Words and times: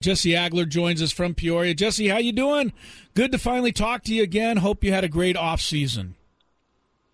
Jesse 0.00 0.30
Agler 0.30 0.68
joins 0.68 1.02
us 1.02 1.10
from 1.10 1.34
Peoria. 1.34 1.74
Jesse, 1.74 2.06
how 2.06 2.18
you 2.18 2.30
doing? 2.30 2.72
Good 3.14 3.32
to 3.32 3.38
finally 3.38 3.72
talk 3.72 4.04
to 4.04 4.14
you 4.14 4.22
again. 4.22 4.58
Hope 4.58 4.84
you 4.84 4.92
had 4.92 5.02
a 5.02 5.08
great 5.08 5.36
off 5.36 5.60
season. 5.60 6.14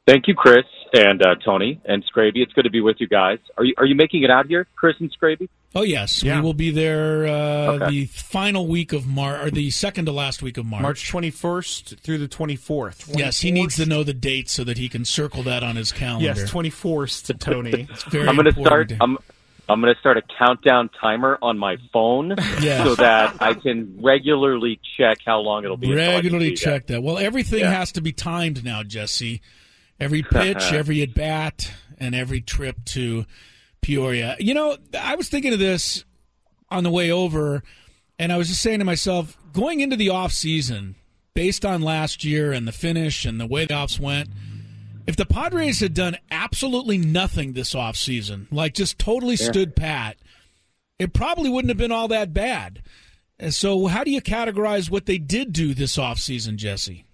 Thank 0.07 0.29
you, 0.29 0.35
Chris 0.35 0.67
and 0.93 1.23
uh, 1.23 1.37
Tony 1.43 1.81
and 1.87 2.05
Scraby. 2.05 2.43
It's 2.43 2.53
good 2.53 2.65
to 2.65 2.71
be 2.71 2.83
with 2.83 2.97
you 3.01 3.09
guys. 3.09 3.39
Are 3.57 3.65
you 3.65 3.73
are 3.79 3.87
you 3.87 3.95
making 3.95 4.23
it 4.23 4.31
out 4.31 4.47
here, 4.49 4.67
Chris 4.77 4.97
and 5.01 5.11
Scraby? 5.11 5.49
Oh 5.75 5.81
yes, 5.81 6.23
yeah. 6.23 6.37
we 6.37 6.43
will 6.43 6.53
be 6.53 6.71
there 6.71 7.27
uh, 7.27 7.31
okay. 7.73 7.89
the 7.89 8.05
final 8.05 8.67
week 8.67 8.93
of 8.93 9.07
March 9.07 9.47
or 9.47 9.51
the 9.51 9.71
second 9.71 10.05
to 10.05 10.13
last 10.13 10.43
week 10.43 10.59
of 10.59 10.67
March, 10.67 10.83
March 10.83 11.09
twenty 11.09 11.31
first 11.31 11.99
through 12.01 12.19
the 12.19 12.29
twenty 12.29 12.55
fourth. 12.55 13.11
Yes, 13.17 13.41
he 13.41 13.51
needs 13.51 13.77
to 13.77 13.87
know 13.87 14.05
the 14.05 14.13
date 14.13 14.51
so 14.51 14.63
that 14.63 14.77
he 14.77 14.91
can 14.91 15.07
circle 15.07 15.43
that 15.45 15.63
on 15.63 15.77
his 15.77 15.91
calendar. 15.91 16.27
Yes, 16.27 16.51
twenty 16.51 16.69
fourth 16.69 17.25
to 17.25 17.33
Tony. 17.33 17.89
it's 17.91 18.05
very. 18.05 18.29
I'm 18.29 18.37
going 18.37 18.53
to 18.53 18.61
start. 18.61 18.93
I'm, 19.01 19.17
I'm 19.69 19.81
going 19.81 19.95
to 19.95 20.01
start 20.01 20.17
a 20.17 20.23
countdown 20.39 20.91
timer 21.01 21.39
on 21.41 21.59
my 21.59 21.77
phone 21.93 22.35
yeah. 22.61 22.85
so 22.85 22.95
that 22.97 23.41
I 23.41 23.55
can 23.55 23.99
regularly 24.03 24.81
check 24.97 25.19
how 25.25 25.41
long 25.41 25.65
it'll 25.65 25.77
be. 25.77 25.95
Regularly 25.95 26.55
check 26.55 26.87
that. 26.87 26.95
that. 26.95 27.03
Well, 27.03 27.19
everything 27.19 27.61
yeah. 27.61 27.71
has 27.71 27.93
to 27.93 28.01
be 28.01 28.13
timed 28.13 28.65
now, 28.65 28.83
Jesse. 28.83 29.41
Every 29.99 30.23
pitch, 30.31 30.73
every 30.73 31.03
at 31.03 31.15
bat, 31.15 31.73
and 31.99 32.15
every 32.15 32.41
trip 32.41 32.85
to 32.87 33.25
Peoria. 33.81 34.37
You 34.39 34.55
know, 34.55 34.77
I 34.99 35.15
was 35.15 35.29
thinking 35.29 35.53
of 35.53 35.59
this 35.59 36.05
on 36.71 36.85
the 36.85 36.91
way 36.91 37.11
over, 37.11 37.63
and 38.19 38.33
I 38.33 38.37
was 38.37 38.49
just 38.49 38.61
saying 38.61 38.81
to 38.81 38.85
myself, 38.85 39.39
going 39.53 39.81
into 39.81 39.97
the 39.97 40.11
off 40.11 40.33
season, 40.33 40.97
based 41.33 41.65
on 41.65 41.81
last 41.81 42.25
year 42.25 42.53
and 42.53 42.69
the 42.69 42.73
finish 42.73 43.25
and 43.25 43.41
the 43.41 43.47
way 43.47 43.65
the 43.65 43.75
offs 43.75 43.99
went– 43.99 44.29
if 45.07 45.17
the 45.17 45.27
Padres 45.27 45.81
had 45.81 45.95
done 45.95 46.17
absolutely 46.31 46.99
nothing 46.99 47.53
this 47.53 47.75
offseason, 47.75 48.47
like 48.51 48.75
just 48.75 48.99
totally 48.99 49.35
yeah. 49.35 49.47
stood 49.47 49.77
pat, 49.77 50.17
it 50.99 51.13
probably 51.13 51.51
wouldn't 51.51 51.71
have 51.71 51.79
been 51.79 51.93
all 51.93 52.09
that 52.09 52.33
bad. 52.33 52.83
So, 53.51 53.87
how 53.87 54.05
do 54.05 54.11
you 54.11 54.23
categorize 54.23 54.91
what 54.91 55.07
they 55.07 55.19
did 55.19 55.53
do 55.53 55.75
this 55.75 55.97
offseason, 55.97 56.57
Jesse? 56.57 57.05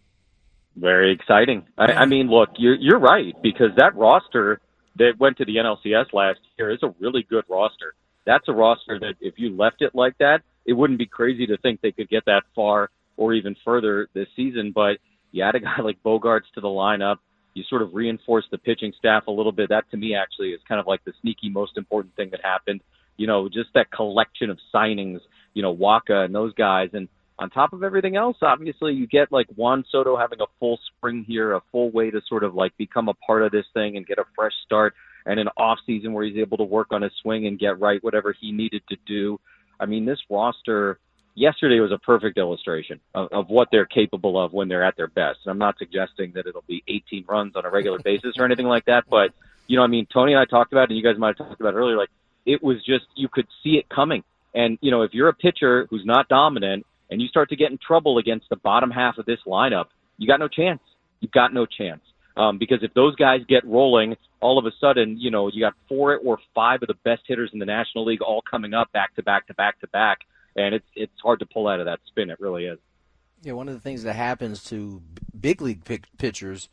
Very 0.77 1.13
exciting. 1.13 1.67
I, 1.77 1.93
I 1.93 2.07
mean, 2.07 2.29
look, 2.29 2.51
you're, 2.59 2.75
you're 2.75 2.99
right 2.99 3.35
because 3.43 3.71
that 3.77 3.97
roster 3.97 4.61
that 4.97 5.19
went 5.19 5.39
to 5.39 5.45
the 5.45 5.57
NLCS 5.57 6.13
last 6.13 6.41
year 6.59 6.71
is 6.71 6.83
a 6.83 6.95
really 7.01 7.27
good 7.29 7.45
roster. 7.49 7.95
That's 8.27 8.49
a 8.49 8.53
roster 8.53 8.99
that 9.01 9.15
if 9.21 9.35
you 9.39 9.57
left 9.57 9.83
it 9.83 9.95
like 9.95 10.17
that, 10.19 10.43
it 10.67 10.75
wouldn't 10.75 10.99
be 10.99 11.07
crazy 11.07 11.47
to 11.47 11.57
think 11.57 11.81
they 11.81 11.93
could 11.93 12.09
get 12.09 12.27
that 12.27 12.43
far 12.55 12.91
or 13.17 13.33
even 13.33 13.57
further 13.65 14.09
this 14.15 14.29
season. 14.37 14.73
But 14.75 14.99
you 15.33 15.43
add 15.43 15.55
a 15.55 15.61
guy 15.61 15.81
like 15.83 16.03
Bogaerts 16.03 16.51
to 16.55 16.61
the 16.61 16.69
lineup 16.69 17.17
you 17.55 17.65
sort 17.69 17.83
of 17.83 17.95
reinforce 17.95 18.45
the 18.51 18.59
pitching 18.59 18.93
staff 18.99 19.27
a 19.27 19.31
little 19.31 19.53
bit. 19.53 19.69
That 19.71 19.91
to 19.91 19.97
me 19.97 20.15
actually 20.15 20.51
is 20.51 20.61
kind 20.69 20.81
of 20.81 20.87
like 20.87 21.05
the 21.05 21.13
sneaky 21.21 21.49
most 21.49 21.77
important 21.77 22.15
thing 22.17 22.31
that 22.31 22.41
happened. 22.43 22.81
You 23.17 23.27
know, 23.27 23.49
just 23.49 23.71
that 23.75 23.91
collection 23.91 24.51
of 24.51 24.59
signings, 24.75 25.21
you 25.53 25.63
know, 25.63 25.75
Wacha 25.75 26.25
and 26.25 26.35
those 26.35 26.55
guys. 26.55 26.91
And 26.93 27.09
on 27.39 27.51
top 27.51 27.73
of 27.73 27.83
everything 27.83 28.17
else, 28.17 28.37
obviously 28.43 28.93
you 28.95 29.07
get 29.07 29.33
like 29.33 29.47
Juan 29.57 29.85
Soto 29.91 30.17
having 30.17 30.41
a 30.41 30.47
full 30.59 30.79
spring 30.97 31.25
here, 31.27 31.55
a 31.55 31.61
full 31.73 31.91
way 31.91 32.11
to 32.11 32.21
sort 32.29 32.45
of 32.45 32.55
like 32.55 32.77
become 32.77 33.09
a 33.09 33.15
part 33.15 33.43
of 33.43 33.51
this 33.53 33.67
thing 33.75 33.97
and 33.97 34.07
get 34.07 34.19
a 34.19 34.25
fresh 34.35 34.53
start 34.65 34.95
and 35.27 35.39
an 35.39 35.49
off 35.57 35.79
season 35.87 36.13
where 36.13 36.25
he's 36.25 36.39
able 36.39 36.57
to 36.57 36.65
work 36.65 36.89
on 36.91 37.03
his 37.03 37.13
swing 37.23 37.47
and 37.47 37.59
get 37.59 37.79
right 37.81 38.03
whatever 38.03 38.35
he 38.39 38.53
needed 38.53 38.83
to 38.89 38.97
do. 39.07 39.39
I 39.79 39.87
mean, 39.87 40.05
this 40.05 40.19
roster 40.31 40.99
yesterday 41.35 41.81
was 41.81 41.93
a 41.93 41.99
perfect 41.99 42.39
illustration 42.39 43.01
of, 43.15 43.29
of 43.33 43.49
what 43.49 43.69
they're 43.71 43.87
capable 43.87 44.43
of 44.43 44.53
when 44.53 44.69
they're 44.69 44.85
at 44.85 44.97
their 44.97 45.09
best. 45.09 45.41
And 45.45 45.53
I'm 45.53 45.59
not 45.59 45.77
suggesting 45.79 46.33
that 46.35 46.47
it'll 46.47 46.65
be 46.67 46.83
18 46.89 47.25
runs 47.29 47.57
on 47.57 47.65
a 47.65 47.71
regular 47.71 47.99
basis 48.05 48.35
or 48.39 48.45
anything 48.45 48.67
like 48.67 48.87
that, 48.87 49.05
but 49.09 49.33
you 49.71 49.77
know, 49.77 49.85
I 49.85 49.87
mean, 49.87 50.07
Tony 50.13 50.33
and 50.33 50.41
I 50.41 50.47
talked 50.47 50.73
about, 50.73 50.85
it, 50.85 50.91
and 50.91 50.99
you 50.99 51.05
guys 51.05 51.17
might 51.17 51.39
have 51.39 51.47
talked 51.47 51.61
about 51.61 51.75
it 51.75 51.77
earlier. 51.77 51.97
Like 51.97 52.11
it 52.45 52.61
was 52.61 52.79
just 52.85 53.05
you 53.15 53.29
could 53.29 53.47
see 53.63 53.77
it 53.77 53.89
coming. 53.89 54.25
And 54.53 54.79
you 54.81 54.91
know, 54.91 55.03
if 55.03 55.15
you're 55.15 55.29
a 55.29 55.35
pitcher 55.35 55.87
who's 55.91 56.05
not 56.05 56.29
dominant 56.29 56.85
and 57.09 57.23
you 57.23 57.29
start 57.29 57.51
to 57.51 57.57
get 57.57 57.71
in 57.71 57.79
trouble 57.79 58.19
against 58.19 58.49
the 58.49 58.57
bottom 58.57 58.91
half 58.91 59.19
of 59.19 59.27
this 59.27 59.39
lineup, 59.47 59.87
you 60.19 60.27
got 60.27 60.41
no 60.41 60.49
chance. 60.49 60.81
You've 61.21 61.31
got 61.31 61.55
no 61.55 61.67
chance. 61.67 62.01
Um, 62.37 62.59
because 62.59 62.79
if 62.83 62.93
those 62.95 63.15
guys 63.15 63.41
get 63.49 63.65
rolling, 63.65 64.17
all 64.41 64.59
of 64.59 64.67
a 64.67 64.73
sudden, 64.81 65.19
you 65.21 65.31
know, 65.31 65.49
you 65.49 65.61
got 65.61 65.75
four 65.89 66.17
or 66.17 66.39
five 66.55 66.83
of 66.83 66.89
the 66.89 66.95
best 67.05 67.23
hitters 67.27 67.51
in 67.53 67.61
the 67.61 67.67
National 67.67 68.05
League 68.05 68.23
all 68.23 68.43
coming 68.43 68.75
up 68.75 68.91
back 68.93 69.15
to 69.17 69.23
back 69.23 69.47
to 69.49 69.55
back 69.55 69.79
to 69.81 69.87
back 69.89 70.21
and 70.57 70.75
it's 70.75 70.87
it's 70.95 71.21
hard 71.23 71.41
to 71.41 71.47
pull 71.47 71.69
out 71.69 71.81
of 71.81 71.87
that 71.87 72.01
spin. 72.07 72.31
It 72.31 72.41
really 72.41 72.67
is. 72.67 72.79
Yeah, 73.43 73.53
one 73.53 73.69
of 73.69 73.75
the 73.75 73.81
things 73.81 74.03
that 74.03 74.15
happens 74.15 74.65
to 74.65 75.03
big 75.39 75.63
league 75.63 75.83
pitchers 76.19 76.69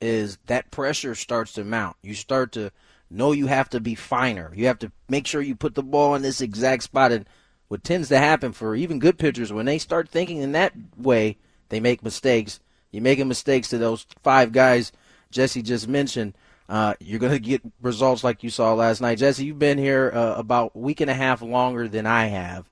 is 0.00 0.38
that 0.46 0.70
pressure 0.70 1.14
starts 1.14 1.52
to 1.54 1.64
mount. 1.64 1.96
You 2.02 2.14
start 2.14 2.52
to 2.52 2.72
know 3.10 3.32
you 3.32 3.46
have 3.46 3.70
to 3.70 3.80
be 3.80 3.94
finer. 3.94 4.52
You 4.54 4.66
have 4.66 4.78
to 4.80 4.92
make 5.08 5.26
sure 5.26 5.40
you 5.40 5.54
put 5.54 5.74
the 5.74 5.82
ball 5.82 6.14
in 6.14 6.22
this 6.22 6.40
exact 6.40 6.82
spot. 6.82 7.12
And 7.12 7.26
what 7.68 7.84
tends 7.84 8.08
to 8.08 8.18
happen 8.18 8.52
for 8.52 8.74
even 8.74 8.98
good 8.98 9.18
pitchers, 9.18 9.52
when 9.52 9.66
they 9.66 9.78
start 9.78 10.08
thinking 10.08 10.38
in 10.38 10.52
that 10.52 10.74
way, 10.96 11.38
they 11.70 11.80
make 11.80 12.02
mistakes. 12.02 12.60
You're 12.90 13.02
making 13.02 13.28
mistakes 13.28 13.68
to 13.68 13.78
those 13.78 14.06
five 14.22 14.52
guys 14.52 14.92
Jesse 15.30 15.62
just 15.62 15.88
mentioned. 15.88 16.34
Uh, 16.68 16.94
you're 17.00 17.18
going 17.18 17.32
to 17.32 17.40
get 17.40 17.62
results 17.82 18.22
like 18.22 18.44
you 18.44 18.50
saw 18.50 18.74
last 18.74 19.00
night. 19.00 19.18
Jesse, 19.18 19.44
you've 19.44 19.58
been 19.58 19.78
here 19.78 20.10
uh, 20.14 20.34
about 20.36 20.72
a 20.74 20.78
week 20.78 21.00
and 21.00 21.10
a 21.10 21.14
half 21.14 21.42
longer 21.42 21.88
than 21.88 22.06
I 22.06 22.26
have. 22.26 22.68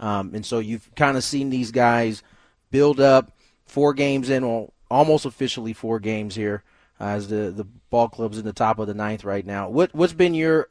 Um, 0.00 0.34
and 0.34 0.44
so 0.44 0.58
you've 0.58 0.92
kind 0.96 1.16
of 1.16 1.22
seen 1.22 1.50
these 1.50 1.70
guys 1.70 2.22
build 2.70 2.98
up 2.98 3.30
four 3.66 3.92
games 3.94 4.30
in, 4.30 4.46
well, 4.46 4.72
almost 4.90 5.26
officially 5.26 5.72
four 5.72 6.00
games 6.00 6.34
here 6.34 6.64
uh, 6.98 7.04
as 7.04 7.28
the, 7.28 7.50
the 7.50 7.64
ball 7.90 8.08
club's 8.08 8.38
in 8.38 8.44
the 8.44 8.52
top 8.52 8.78
of 8.78 8.88
the 8.88 8.94
ninth 8.94 9.24
right 9.24 9.46
now. 9.46 9.68
What, 9.68 9.94
what's 9.94 10.14
been 10.14 10.34
your 10.34 10.68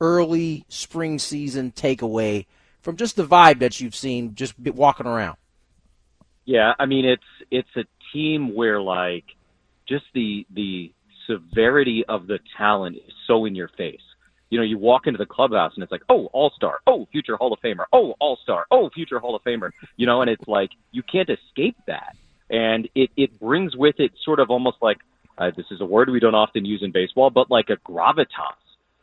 early 0.00 0.64
spring 0.68 1.18
season 1.18 1.70
takeaway 1.70 2.46
from 2.80 2.96
just 2.96 3.14
the 3.14 3.26
vibe 3.26 3.60
that 3.60 3.80
you've 3.80 3.94
seen 3.94 4.34
just 4.34 4.58
walking 4.58 5.06
around? 5.06 5.36
Yeah, 6.44 6.72
I 6.78 6.86
mean 6.86 7.04
it's 7.04 7.22
it's 7.52 7.68
a 7.76 7.84
team 8.12 8.54
where 8.54 8.80
like 8.80 9.24
just 9.88 10.04
the 10.12 10.44
the 10.52 10.92
severity 11.28 12.04
of 12.08 12.26
the 12.26 12.40
talent 12.58 12.96
is 12.96 13.14
so 13.28 13.44
in 13.44 13.54
your 13.54 13.68
face 13.68 14.00
you 14.52 14.58
know, 14.58 14.64
you 14.64 14.76
walk 14.76 15.06
into 15.06 15.16
the 15.16 15.24
clubhouse 15.24 15.72
and 15.74 15.82
it's 15.82 15.90
like, 15.90 16.02
oh, 16.10 16.26
all 16.26 16.52
star, 16.54 16.80
oh, 16.86 17.08
future 17.10 17.36
Hall 17.36 17.54
of 17.54 17.60
Famer, 17.60 17.84
oh, 17.90 18.14
all 18.20 18.38
star, 18.42 18.66
oh, 18.70 18.90
future 18.90 19.18
Hall 19.18 19.34
of 19.34 19.42
Famer, 19.42 19.70
you 19.96 20.04
know, 20.04 20.20
and 20.20 20.28
it's 20.28 20.46
like 20.46 20.68
you 20.90 21.02
can't 21.02 21.30
escape 21.30 21.78
that, 21.86 22.14
and 22.50 22.86
it 22.94 23.08
it 23.16 23.40
brings 23.40 23.74
with 23.74 23.94
it 23.98 24.12
sort 24.22 24.40
of 24.40 24.50
almost 24.50 24.76
like 24.82 24.98
uh, 25.38 25.50
this 25.56 25.64
is 25.70 25.80
a 25.80 25.86
word 25.86 26.10
we 26.10 26.20
don't 26.20 26.34
often 26.34 26.66
use 26.66 26.82
in 26.82 26.92
baseball, 26.92 27.30
but 27.30 27.50
like 27.50 27.70
a 27.70 27.78
gravitas. 27.90 28.26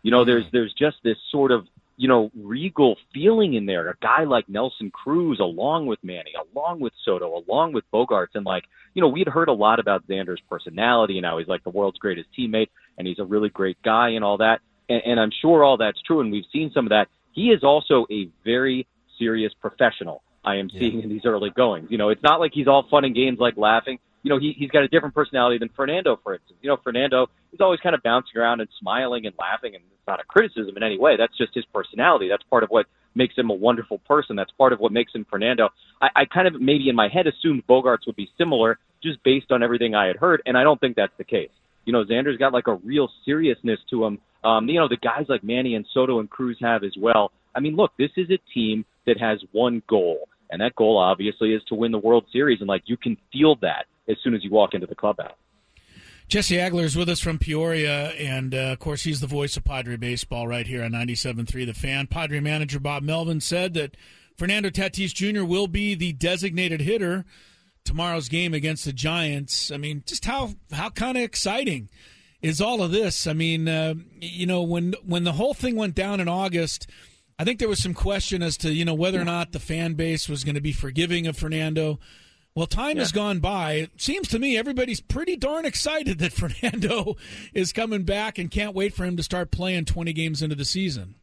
You 0.03 0.11
know, 0.11 0.23
there's 0.23 0.45
there's 0.53 0.71
just 0.77 0.97
this 1.03 1.17
sort 1.31 1.51
of 1.51 1.65
you 1.97 2.07
know 2.07 2.29
regal 2.39 2.97
feeling 3.11 3.55
in 3.55 3.65
there. 3.65 3.89
A 3.89 3.95
guy 4.03 4.25
like 4.25 4.47
Nelson 4.49 4.91
Cruz, 4.91 5.39
along 5.39 5.87
with 5.87 5.97
Manny, 6.03 6.33
along 6.53 6.79
with 6.79 6.93
Soto, 7.03 7.43
along 7.43 7.73
with 7.73 7.85
Bogaerts, 7.91 8.35
and 8.35 8.45
like 8.45 8.65
you 8.93 9.01
know 9.01 9.07
we'd 9.07 9.27
heard 9.27 9.47
a 9.47 9.53
lot 9.53 9.79
about 9.79 10.07
Xander's 10.07 10.41
personality 10.47 11.17
and 11.17 11.25
how 11.25 11.39
he's 11.39 11.47
like 11.47 11.63
the 11.63 11.71
world's 11.71 11.97
greatest 11.97 12.29
teammate 12.37 12.69
and 12.99 13.07
he's 13.07 13.17
a 13.17 13.25
really 13.25 13.49
great 13.49 13.81
guy 13.81 14.09
and 14.09 14.23
all 14.23 14.37
that 14.37 14.59
and, 14.89 15.01
and 15.05 15.19
I'm 15.19 15.31
sure 15.41 15.63
all 15.63 15.77
that's 15.77 16.01
true, 16.01 16.19
and 16.19 16.31
we've 16.31 16.45
seen 16.51 16.71
some 16.73 16.85
of 16.85 16.89
that. 16.89 17.07
He 17.31 17.47
is 17.49 17.63
also 17.63 18.05
a 18.11 18.27
very 18.43 18.87
serious 19.17 19.53
professional. 19.61 20.23
I 20.43 20.55
am 20.55 20.69
seeing 20.69 21.01
in 21.01 21.09
these 21.09 21.25
early 21.25 21.49
goings. 21.55 21.87
You 21.91 21.97
know, 21.97 22.09
it's 22.09 22.23
not 22.23 22.39
like 22.39 22.51
he's 22.53 22.67
all 22.67 22.85
fun 22.89 23.05
and 23.05 23.13
games, 23.13 23.39
like 23.39 23.57
laughing. 23.57 23.99
You 24.23 24.29
know, 24.29 24.39
he 24.39 24.53
he's 24.57 24.71
got 24.71 24.83
a 24.83 24.87
different 24.87 25.15
personality 25.15 25.57
than 25.57 25.69
Fernando, 25.75 26.19
for 26.23 26.33
instance. 26.33 26.57
You 26.61 26.69
know, 26.69 26.77
Fernando 26.83 27.27
is 27.53 27.61
always 27.61 27.79
kind 27.81 27.95
of 27.95 28.03
bouncing 28.03 28.37
around 28.37 28.59
and 28.59 28.69
smiling 28.79 29.25
and 29.25 29.35
laughing, 29.37 29.75
and 29.75 29.83
it's 29.83 30.07
not 30.07 30.19
a 30.19 30.23
criticism 30.23 30.75
in 30.75 30.83
any 30.83 30.97
way. 30.97 31.15
That's 31.17 31.37
just 31.37 31.53
his 31.53 31.65
personality. 31.73 32.27
That's 32.29 32.43
part 32.43 32.63
of 32.63 32.69
what 32.69 32.87
makes 33.15 33.37
him 33.37 33.49
a 33.49 33.53
wonderful 33.53 33.99
person. 33.99 34.35
That's 34.35 34.51
part 34.51 34.73
of 34.73 34.79
what 34.79 34.91
makes 34.91 35.13
him 35.13 35.25
Fernando. 35.29 35.69
I, 36.01 36.07
I 36.15 36.25
kind 36.25 36.47
of 36.47 36.59
maybe 36.59 36.89
in 36.89 36.95
my 36.95 37.07
head 37.07 37.27
assumed 37.27 37.63
Bogaerts 37.67 38.07
would 38.07 38.15
be 38.15 38.29
similar 38.37 38.79
just 39.01 39.23
based 39.23 39.51
on 39.51 39.63
everything 39.63 39.95
I 39.95 40.07
had 40.07 40.17
heard, 40.17 40.41
and 40.45 40.57
I 40.57 40.63
don't 40.63 40.79
think 40.79 40.95
that's 40.95 41.13
the 41.17 41.23
case. 41.23 41.51
You 41.85 41.93
know, 41.93 42.03
Xander's 42.03 42.37
got 42.37 42.53
like 42.53 42.67
a 42.67 42.75
real 42.75 43.09
seriousness 43.25 43.79
to 43.89 44.05
him 44.05 44.19
um, 44.43 44.67
you 44.67 44.79
know, 44.79 44.87
the 44.87 44.97
guys 44.97 45.25
like 45.27 45.43
Manny 45.43 45.75
and 45.75 45.85
Soto 45.93 46.19
and 46.19 46.29
Cruz 46.29 46.57
have 46.61 46.83
as 46.83 46.93
well. 46.97 47.31
I 47.55 47.59
mean, 47.59 47.75
look, 47.75 47.91
this 47.97 48.11
is 48.15 48.29
a 48.29 48.37
team 48.53 48.85
that 49.05 49.19
has 49.19 49.39
one 49.51 49.81
goal, 49.87 50.29
and 50.49 50.61
that 50.61 50.75
goal 50.75 50.97
obviously 50.97 51.53
is 51.53 51.61
to 51.65 51.75
win 51.75 51.91
the 51.91 51.97
World 51.97 52.25
Series, 52.31 52.59
and 52.59 52.67
like 52.67 52.83
you 52.85 52.95
can 52.95 53.17
feel 53.33 53.55
that 53.57 53.85
as 54.07 54.17
soon 54.23 54.33
as 54.33 54.43
you 54.43 54.49
walk 54.49 54.73
into 54.73 54.87
the 54.87 54.95
clubhouse. 54.95 55.35
Jesse 56.27 56.55
Agler 56.57 56.83
is 56.83 56.95
with 56.95 57.09
us 57.09 57.19
from 57.19 57.39
Peoria, 57.39 58.09
and 58.11 58.53
uh, 58.53 58.57
of 58.57 58.79
course, 58.79 59.03
he's 59.03 59.19
the 59.19 59.27
voice 59.27 59.57
of 59.57 59.63
Padre 59.63 59.97
baseball 59.97 60.47
right 60.47 60.67
here 60.67 60.83
on 60.83 60.91
97.3 60.91 61.65
The 61.65 61.73
Fan. 61.73 62.07
Padre 62.07 62.39
manager 62.39 62.79
Bob 62.79 63.01
Melvin 63.01 63.41
said 63.41 63.73
that 63.73 63.97
Fernando 64.37 64.69
Tatis 64.69 65.13
Jr. 65.13 65.43
will 65.43 65.67
be 65.67 65.95
the 65.95 66.13
designated 66.13 66.81
hitter 66.81 67.25
tomorrow's 67.89 68.29
game 68.29 68.53
against 68.53 68.85
the 68.85 68.93
Giants. 68.93 69.71
I 69.71 69.77
mean, 69.77 70.03
just 70.05 70.23
how 70.23 70.51
how 70.71 70.91
kind 70.91 71.17
of 71.17 71.23
exciting 71.23 71.89
is 72.39 72.61
all 72.61 72.83
of 72.83 72.91
this. 72.91 73.25
I 73.25 73.33
mean, 73.33 73.67
uh, 73.67 73.95
you 74.21 74.45
know, 74.45 74.61
when 74.61 74.93
when 75.03 75.23
the 75.23 75.33
whole 75.33 75.55
thing 75.55 75.75
went 75.75 75.95
down 75.95 76.19
in 76.19 76.27
August, 76.27 76.87
I 77.39 77.43
think 77.43 77.57
there 77.57 77.67
was 77.67 77.81
some 77.81 77.95
question 77.95 78.43
as 78.43 78.57
to 78.57 78.71
you 78.71 78.85
know 78.85 78.93
whether 78.93 79.19
or 79.19 79.25
not 79.25 79.53
the 79.53 79.59
fan 79.59 79.95
base 79.95 80.29
was 80.29 80.43
going 80.43 80.53
to 80.53 80.61
be 80.61 80.71
forgiving 80.71 81.25
of 81.25 81.35
Fernando. 81.35 81.99
Well, 82.53 82.67
time 82.67 82.97
yeah. 82.97 83.03
has 83.03 83.11
gone 83.11 83.39
by. 83.39 83.73
It 83.73 84.01
seems 84.01 84.27
to 84.29 84.39
me 84.39 84.55
everybody's 84.55 85.01
pretty 85.01 85.35
darn 85.35 85.65
excited 85.65 86.19
that 86.19 86.33
Fernando 86.63 87.15
is 87.55 87.73
coming 87.73 88.03
back 88.03 88.37
and 88.37 88.51
can't 88.51 88.75
wait 88.75 88.93
for 88.93 89.03
him 89.03 89.17
to 89.17 89.23
start 89.23 89.49
playing 89.49 89.85
20 89.85 90.13
games 90.13 90.43
into 90.43 90.55
the 90.55 90.65
season. 90.65 91.15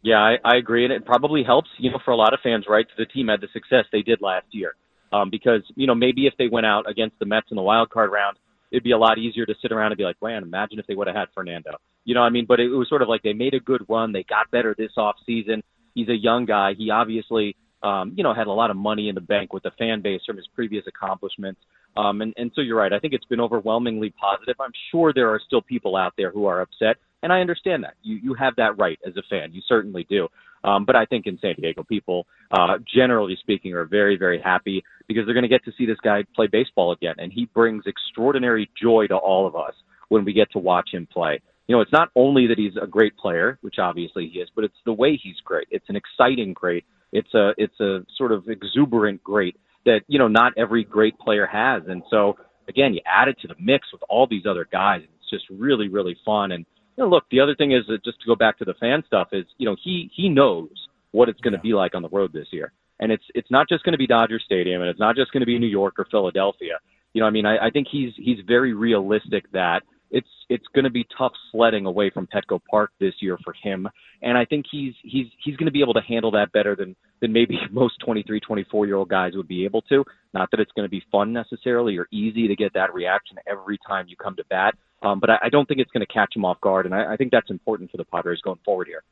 Yeah, 0.00 0.18
I, 0.18 0.36
I 0.44 0.56
agree, 0.56 0.84
and 0.84 0.92
it 0.92 1.06
probably 1.06 1.42
helps, 1.42 1.70
you 1.78 1.90
know, 1.90 1.98
for 2.04 2.10
a 2.10 2.16
lot 2.16 2.34
of 2.34 2.40
fans, 2.42 2.66
right? 2.68 2.86
The 2.98 3.06
team 3.06 3.28
had 3.28 3.40
the 3.40 3.48
success 3.52 3.86
they 3.90 4.02
did 4.02 4.20
last 4.20 4.46
year, 4.50 4.76
um, 5.14 5.30
because 5.30 5.62
you 5.76 5.86
know 5.86 5.94
maybe 5.94 6.26
if 6.26 6.34
they 6.38 6.48
went 6.48 6.66
out 6.66 6.90
against 6.90 7.18
the 7.18 7.26
Mets 7.26 7.46
in 7.50 7.56
the 7.56 7.62
wild 7.62 7.90
card 7.90 8.10
round, 8.10 8.36
it'd 8.72 8.82
be 8.82 8.90
a 8.90 8.98
lot 8.98 9.18
easier 9.18 9.46
to 9.46 9.54
sit 9.62 9.70
around 9.70 9.92
and 9.92 9.98
be 9.98 10.04
like, 10.04 10.16
man, 10.20 10.42
imagine 10.42 10.78
if 10.78 10.86
they 10.86 10.94
would 10.94 11.06
have 11.06 11.16
had 11.16 11.28
Fernando. 11.34 11.76
You 12.04 12.14
know 12.14 12.20
what 12.20 12.26
I 12.26 12.30
mean? 12.30 12.46
But 12.46 12.60
it, 12.60 12.68
was 12.68 12.88
sort 12.88 13.02
of 13.02 13.08
like 13.08 13.22
they 13.22 13.32
made 13.32 13.54
a 13.54 13.60
good 13.60 13.82
run. 13.88 14.12
They 14.12 14.24
got 14.24 14.50
better 14.50 14.74
this 14.76 14.92
off 14.96 15.16
season. 15.24 15.62
He's 15.94 16.08
a 16.08 16.16
young 16.16 16.44
guy. 16.44 16.72
He 16.76 16.90
obviously, 16.90 17.56
um, 17.82 18.12
you 18.16 18.24
know, 18.24 18.34
had 18.34 18.48
a 18.48 18.52
lot 18.52 18.70
of 18.70 18.76
money 18.76 19.08
in 19.08 19.14
the 19.14 19.20
bank 19.20 19.52
with 19.52 19.62
the 19.62 19.70
fan 19.78 20.02
base 20.02 20.20
from 20.26 20.36
his 20.36 20.46
previous 20.54 20.84
accomplishments. 20.88 21.60
Um, 21.96 22.20
and, 22.20 22.34
and 22.36 22.50
so 22.54 22.60
you're 22.60 22.76
right. 22.76 22.92
I 22.92 22.98
think 22.98 23.14
it's 23.14 23.24
been 23.24 23.40
overwhelmingly 23.40 24.12
positive. 24.20 24.56
I'm 24.58 24.72
sure 24.90 25.12
there 25.14 25.30
are 25.30 25.40
still 25.46 25.62
people 25.62 25.96
out 25.96 26.12
there 26.18 26.32
who 26.32 26.46
are 26.46 26.60
upset, 26.60 26.96
and 27.22 27.32
I 27.32 27.40
understand 27.40 27.84
that. 27.84 27.94
You 28.02 28.16
you 28.16 28.34
have 28.34 28.56
that 28.56 28.76
right 28.76 28.98
as 29.06 29.16
a 29.16 29.22
fan. 29.30 29.52
You 29.52 29.62
certainly 29.68 30.04
do. 30.10 30.28
Um, 30.64 30.84
but 30.84 30.96
I 30.96 31.04
think 31.04 31.26
in 31.26 31.38
San 31.40 31.54
Diego, 31.56 31.84
people, 31.84 32.26
uh, 32.50 32.78
generally 32.92 33.36
speaking, 33.40 33.74
are 33.74 33.84
very, 33.84 34.16
very 34.16 34.40
happy 34.40 34.82
because 35.06 35.24
they're 35.24 35.34
going 35.34 35.42
to 35.42 35.48
get 35.48 35.64
to 35.64 35.72
see 35.76 35.86
this 35.86 35.98
guy 36.02 36.24
play 36.34 36.46
baseball 36.46 36.92
again. 36.92 37.14
And 37.18 37.32
he 37.32 37.46
brings 37.46 37.84
extraordinary 37.86 38.70
joy 38.80 39.06
to 39.08 39.16
all 39.16 39.46
of 39.46 39.56
us 39.56 39.74
when 40.08 40.24
we 40.24 40.32
get 40.32 40.50
to 40.52 40.58
watch 40.58 40.90
him 40.92 41.06
play. 41.10 41.40
You 41.66 41.74
know, 41.76 41.80
it's 41.80 41.92
not 41.92 42.10
only 42.14 42.46
that 42.48 42.58
he's 42.58 42.74
a 42.80 42.86
great 42.86 43.16
player, 43.16 43.58
which 43.62 43.76
obviously 43.78 44.30
he 44.32 44.40
is, 44.40 44.48
but 44.54 44.64
it's 44.64 44.76
the 44.84 44.92
way 44.92 45.18
he's 45.22 45.36
great. 45.44 45.66
It's 45.70 45.88
an 45.88 45.96
exciting 45.96 46.52
great. 46.52 46.84
It's 47.12 47.32
a, 47.34 47.52
it's 47.56 47.78
a 47.80 48.04
sort 48.18 48.32
of 48.32 48.48
exuberant 48.48 49.22
great 49.22 49.56
that, 49.86 50.00
you 50.06 50.18
know, 50.18 50.28
not 50.28 50.52
every 50.58 50.84
great 50.84 51.18
player 51.18 51.46
has. 51.46 51.82
And 51.88 52.02
so, 52.10 52.36
again, 52.68 52.92
you 52.94 53.00
add 53.06 53.28
it 53.28 53.38
to 53.42 53.48
the 53.48 53.54
mix 53.58 53.86
with 53.92 54.02
all 54.08 54.26
these 54.26 54.44
other 54.48 54.66
guys. 54.70 55.00
And 55.00 55.10
it's 55.20 55.30
just 55.30 55.44
really, 55.50 55.88
really 55.88 56.16
fun. 56.24 56.52
And, 56.52 56.66
you 56.96 57.04
know, 57.04 57.10
look, 57.10 57.24
the 57.30 57.40
other 57.40 57.54
thing 57.54 57.72
is 57.72 57.82
that 57.88 58.04
just 58.04 58.20
to 58.20 58.26
go 58.26 58.36
back 58.36 58.58
to 58.58 58.64
the 58.64 58.74
fan 58.74 59.02
stuff 59.06 59.28
is, 59.32 59.44
you 59.58 59.66
know, 59.66 59.76
he 59.82 60.10
he 60.14 60.28
knows 60.28 60.70
what 61.12 61.28
it's 61.28 61.40
going 61.40 61.52
to 61.52 61.58
yeah. 61.58 61.70
be 61.70 61.74
like 61.74 61.94
on 61.94 62.02
the 62.02 62.08
road 62.08 62.32
this 62.32 62.46
year, 62.50 62.72
and 63.00 63.12
it's 63.12 63.24
it's 63.34 63.50
not 63.50 63.68
just 63.68 63.84
going 63.84 63.92
to 63.92 63.98
be 63.98 64.06
Dodger 64.06 64.38
Stadium, 64.38 64.80
and 64.80 64.90
it's 64.90 65.00
not 65.00 65.16
just 65.16 65.32
going 65.32 65.40
to 65.40 65.46
be 65.46 65.58
New 65.58 65.66
York 65.66 65.98
or 65.98 66.06
Philadelphia. 66.10 66.78
You 67.12 67.20
know, 67.20 67.26
I 67.26 67.30
mean, 67.30 67.46
I, 67.46 67.66
I 67.66 67.70
think 67.70 67.86
he's 67.90 68.12
he's 68.16 68.38
very 68.46 68.72
realistic 68.72 69.50
that 69.52 69.82
it's 70.10 70.28
it's 70.48 70.66
going 70.74 70.84
to 70.84 70.90
be 70.90 71.06
tough 71.18 71.32
sledding 71.50 71.86
away 71.86 72.08
from 72.10 72.28
Petco 72.28 72.60
Park 72.70 72.92
this 73.00 73.14
year 73.20 73.36
for 73.42 73.52
him, 73.62 73.88
and 74.22 74.38
I 74.38 74.44
think 74.44 74.66
he's 74.70 74.94
he's 75.02 75.26
he's 75.44 75.56
going 75.56 75.66
to 75.66 75.72
be 75.72 75.80
able 75.80 75.94
to 75.94 76.00
handle 76.00 76.30
that 76.32 76.52
better 76.52 76.76
than 76.76 76.94
than 77.20 77.32
maybe 77.32 77.58
most 77.72 77.94
23, 78.04 78.40
24 78.40 78.86
year 78.86 78.96
old 78.96 79.08
guys 79.08 79.32
would 79.34 79.48
be 79.48 79.64
able 79.64 79.82
to. 79.82 80.04
Not 80.32 80.50
that 80.52 80.60
it's 80.60 80.72
going 80.72 80.86
to 80.86 80.90
be 80.90 81.02
fun 81.10 81.32
necessarily 81.32 81.96
or 81.98 82.06
easy 82.12 82.48
to 82.48 82.56
get 82.56 82.74
that 82.74 82.94
reaction 82.94 83.38
every 83.46 83.78
time 83.86 84.06
you 84.08 84.16
come 84.16 84.36
to 84.36 84.44
bat, 84.48 84.74
um, 85.02 85.20
but 85.20 85.30
I, 85.30 85.38
I 85.42 85.48
don't 85.48 85.66
think 85.66 85.80
it's 85.80 85.90
going 85.90 86.06
to 86.06 86.12
catch 86.12 86.36
him 86.36 86.44
off 86.44 86.60
guard, 86.60 86.86
and 86.86 86.94
I, 86.94 87.14
I 87.14 87.16
think 87.16 87.32
that's 87.32 87.50
important 87.50 87.90
for 87.90 87.96
the 87.96 88.04
Padres 88.04 88.40
going 88.40 88.60
forward 88.64 88.86
here. 88.86 89.02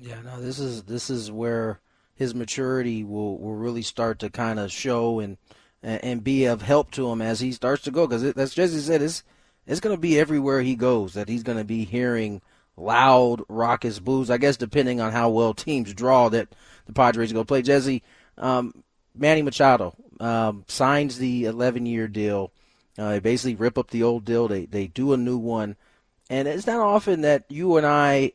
Yeah, 0.00 0.20
no, 0.22 0.40
this 0.40 0.60
is 0.60 0.84
this 0.84 1.10
is 1.10 1.32
where 1.32 1.80
his 2.18 2.34
maturity 2.34 3.04
will 3.04 3.38
will 3.38 3.54
really 3.54 3.82
start 3.82 4.18
to 4.18 4.28
kind 4.28 4.58
of 4.58 4.72
show 4.72 5.20
and 5.20 5.38
and 5.80 6.24
be 6.24 6.46
of 6.46 6.62
help 6.62 6.90
to 6.90 7.08
him 7.08 7.22
as 7.22 7.38
he 7.38 7.52
starts 7.52 7.84
to 7.84 7.92
go. 7.92 8.08
Because 8.08 8.34
that's 8.34 8.54
Jesse 8.54 8.80
said, 8.80 9.00
it's 9.00 9.22
it's 9.68 9.78
going 9.78 9.94
to 9.94 10.00
be 10.00 10.18
everywhere 10.18 10.60
he 10.60 10.74
goes 10.74 11.14
that 11.14 11.28
he's 11.28 11.44
going 11.44 11.58
to 11.58 11.64
be 11.64 11.84
hearing 11.84 12.42
loud, 12.76 13.42
raucous 13.48 14.00
boos. 14.00 14.30
I 14.30 14.38
guess 14.38 14.56
depending 14.56 15.00
on 15.00 15.12
how 15.12 15.30
well 15.30 15.54
teams 15.54 15.94
draw 15.94 16.28
that 16.30 16.48
the 16.86 16.92
Padres 16.92 17.32
go 17.32 17.44
play. 17.44 17.62
Jesse, 17.62 18.02
um, 18.36 18.82
Manny 19.14 19.42
Machado 19.42 19.94
um, 20.18 20.64
signs 20.66 21.18
the 21.18 21.44
11 21.44 21.86
year 21.86 22.08
deal. 22.08 22.50
Uh, 22.98 23.10
they 23.10 23.20
basically 23.20 23.54
rip 23.54 23.78
up 23.78 23.90
the 23.90 24.02
old 24.02 24.24
deal. 24.24 24.48
They 24.48 24.66
they 24.66 24.88
do 24.88 25.12
a 25.12 25.16
new 25.16 25.38
one, 25.38 25.76
and 26.28 26.48
it's 26.48 26.66
not 26.66 26.80
often 26.80 27.20
that 27.20 27.44
you 27.48 27.76
and 27.76 27.86
I, 27.86 28.32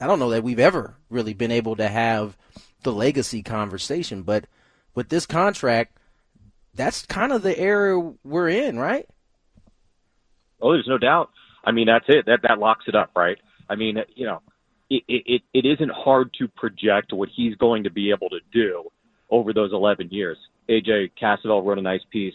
I 0.00 0.06
don't 0.06 0.18
know 0.18 0.30
that 0.30 0.42
we've 0.42 0.58
ever 0.58 0.96
really 1.10 1.34
been 1.34 1.50
able 1.50 1.76
to 1.76 1.88
have 1.88 2.38
the 2.82 2.92
legacy 2.92 3.42
conversation. 3.42 4.22
But 4.22 4.46
with 4.94 5.08
this 5.08 5.26
contract, 5.26 5.98
that's 6.74 7.04
kind 7.06 7.32
of 7.32 7.42
the 7.42 7.58
era 7.58 8.12
we're 8.24 8.48
in, 8.48 8.78
right? 8.78 9.06
Oh, 10.60 10.72
there's 10.72 10.88
no 10.88 10.98
doubt. 10.98 11.30
I 11.64 11.72
mean, 11.72 11.86
that's 11.86 12.04
it. 12.08 12.26
That 12.26 12.40
that 12.42 12.58
locks 12.58 12.84
it 12.88 12.94
up, 12.94 13.10
right? 13.16 13.36
I 13.68 13.74
mean, 13.74 13.98
you 14.14 14.26
know, 14.26 14.40
it 14.90 15.02
it, 15.08 15.42
it 15.52 15.66
isn't 15.66 15.90
hard 15.90 16.30
to 16.38 16.48
project 16.48 17.12
what 17.12 17.28
he's 17.34 17.54
going 17.56 17.84
to 17.84 17.90
be 17.90 18.10
able 18.10 18.28
to 18.30 18.40
do 18.52 18.84
over 19.30 19.52
those 19.52 19.72
11 19.72 20.08
years. 20.10 20.38
AJ 20.68 21.12
Cassavell 21.20 21.64
wrote 21.64 21.78
a 21.78 21.82
nice 21.82 22.00
piece 22.10 22.34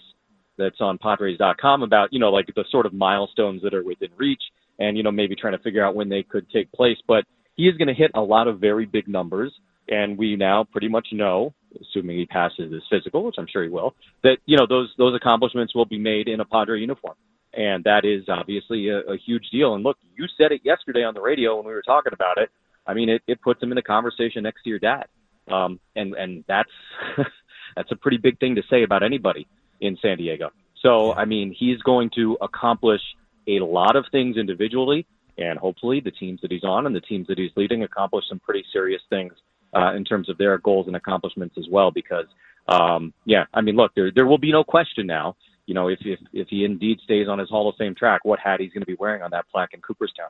that's 0.57 0.80
on 0.80 0.98
Padres.com 0.98 1.84
about 1.84 2.13
you 2.13 2.19
know 2.19 2.30
like 2.30 2.48
the 2.56 2.66
sort 2.69 2.86
of 2.86 2.94
milestones 2.94 3.62
that 3.63 3.74
are 3.74 3.84
within 3.84 4.10
reach, 4.18 4.42
and 4.80 4.98
you 4.98 5.04
know 5.04 5.12
maybe 5.12 5.36
trying 5.36 5.54
to 5.54 5.63
figure 5.63 5.84
out 5.84 5.95
when 5.95 6.10
they 6.10 6.24
could 6.24 6.50
take 6.51 6.72
place. 6.72 6.98
But 7.07 7.25
he 7.56 7.63
is 7.63 7.78
going 7.78 7.88
to 7.88 7.94
hit 7.94 8.12
a 8.16 8.22
lot 8.22 8.48
of 8.48 8.60
very 8.60 8.86
big 8.86 9.07
numbers, 9.07 9.51
and 9.88 10.18
we 10.18 10.35
now 10.35 10.65
pretty 10.71 10.88
much 10.88 11.07
know, 11.12 11.53
assuming 11.81 12.18
he 12.18 12.25
passes 12.25 12.71
his 12.71 12.83
physical, 12.89 13.24
which 13.24 13.35
I'm 13.38 13.47
sure 13.51 13.63
he 13.63 13.69
will, 13.69 13.95
that 14.24 14.38
you 14.45 14.57
know 14.57 14.65
those 14.68 14.94
those 14.97 15.15
accomplishments 15.15 15.75
will 15.75 15.85
be 15.85 16.00
made 16.00 16.27
in 16.27 16.39
a 16.39 16.45
Padre 16.45 16.80
uniform, 16.80 17.15
and 17.53 17.83
that 17.83 18.06
is 18.06 18.24
obviously 18.30 18.89
a, 18.89 19.00
a 19.00 19.18
huge 19.18 19.50
deal. 19.51 19.75
And 19.75 19.83
look, 19.83 19.97
you 20.15 20.25
said 20.38 20.51
it 20.51 20.62
yesterday 20.63 21.03
on 21.03 21.13
the 21.13 21.21
radio 21.21 21.57
when 21.57 21.65
we 21.65 21.74
were 21.74 21.83
talking 21.83 22.13
about 22.13 22.38
it. 22.38 22.50
I 22.85 22.94
mean, 22.94 23.09
it, 23.09 23.21
it 23.27 23.41
puts 23.41 23.62
him 23.62 23.71
in 23.71 23.75
the 23.75 23.81
conversation 23.81 24.44
next 24.44 24.63
to 24.63 24.69
your 24.69 24.80
dad, 24.80 25.06
um, 25.51 25.80
and 25.95 26.13
and 26.13 26.44
that's 26.47 26.71
that's 27.75 27.91
a 27.91 27.95
pretty 27.95 28.18
big 28.18 28.39
thing 28.39 28.56
to 28.56 28.63
say 28.69 28.83
about 28.83 29.03
anybody 29.03 29.47
in 29.81 29.97
San 30.01 30.18
Diego. 30.18 30.50
So, 30.81 31.13
I 31.13 31.25
mean, 31.25 31.56
he's 31.57 31.81
going 31.81 32.09
to 32.15 32.38
accomplish 32.41 33.01
a 33.47 33.59
lot 33.59 33.95
of 33.95 34.06
things 34.12 34.35
individually, 34.38 35.06
and 35.38 35.57
hopefully 35.57 36.01
the 36.01 36.12
teams 36.12 36.41
that 36.41 36.51
he's 36.51 36.63
on 36.63 36.85
and 36.85 36.95
the 36.95 37.01
teams 37.01 37.27
that 37.27 37.38
he's 37.38 37.51
leading 37.56 37.83
accomplish 37.83 38.25
some 38.27 38.39
pretty 38.39 38.65
serious 38.71 39.01
things 39.09 39.31
uh, 39.74 39.94
in 39.96 40.04
terms 40.04 40.30
of 40.30 40.38
their 40.38 40.58
goals 40.58 40.88
and 40.88 40.96
accomplishments 40.96 41.56
as 41.58 41.66
well. 41.70 41.92
Because, 41.92 42.25
um, 42.68 43.14
yeah, 43.25 43.46
I 43.54 43.62
mean, 43.62 43.75
look, 43.75 43.92
there 43.96 44.12
there 44.12 44.25
will 44.25 44.38
be 44.38 44.52
no 44.52 44.64
question 44.64 45.08
now. 45.08 45.36
You 45.66 45.74
know, 45.74 45.88
if 45.88 46.00
if 46.02 46.20
if 46.31 46.48
he 46.50 46.66
indeed 46.66 47.00
stays 47.04 47.28
on 47.28 47.40
his 47.40 47.50
Hall 47.50 47.70
of 47.70 47.75
Fame 47.78 47.96
track, 47.96 48.25
what 48.25 48.40
hat 48.40 48.60
he's 48.60 48.72
going 48.72 48.81
to 48.81 48.88
be 48.88 48.98
wearing 49.00 49.22
on 49.22 49.31
that 49.31 49.46
plaque 49.52 49.74
in 49.74 49.81
Cooperstown. 49.81 50.30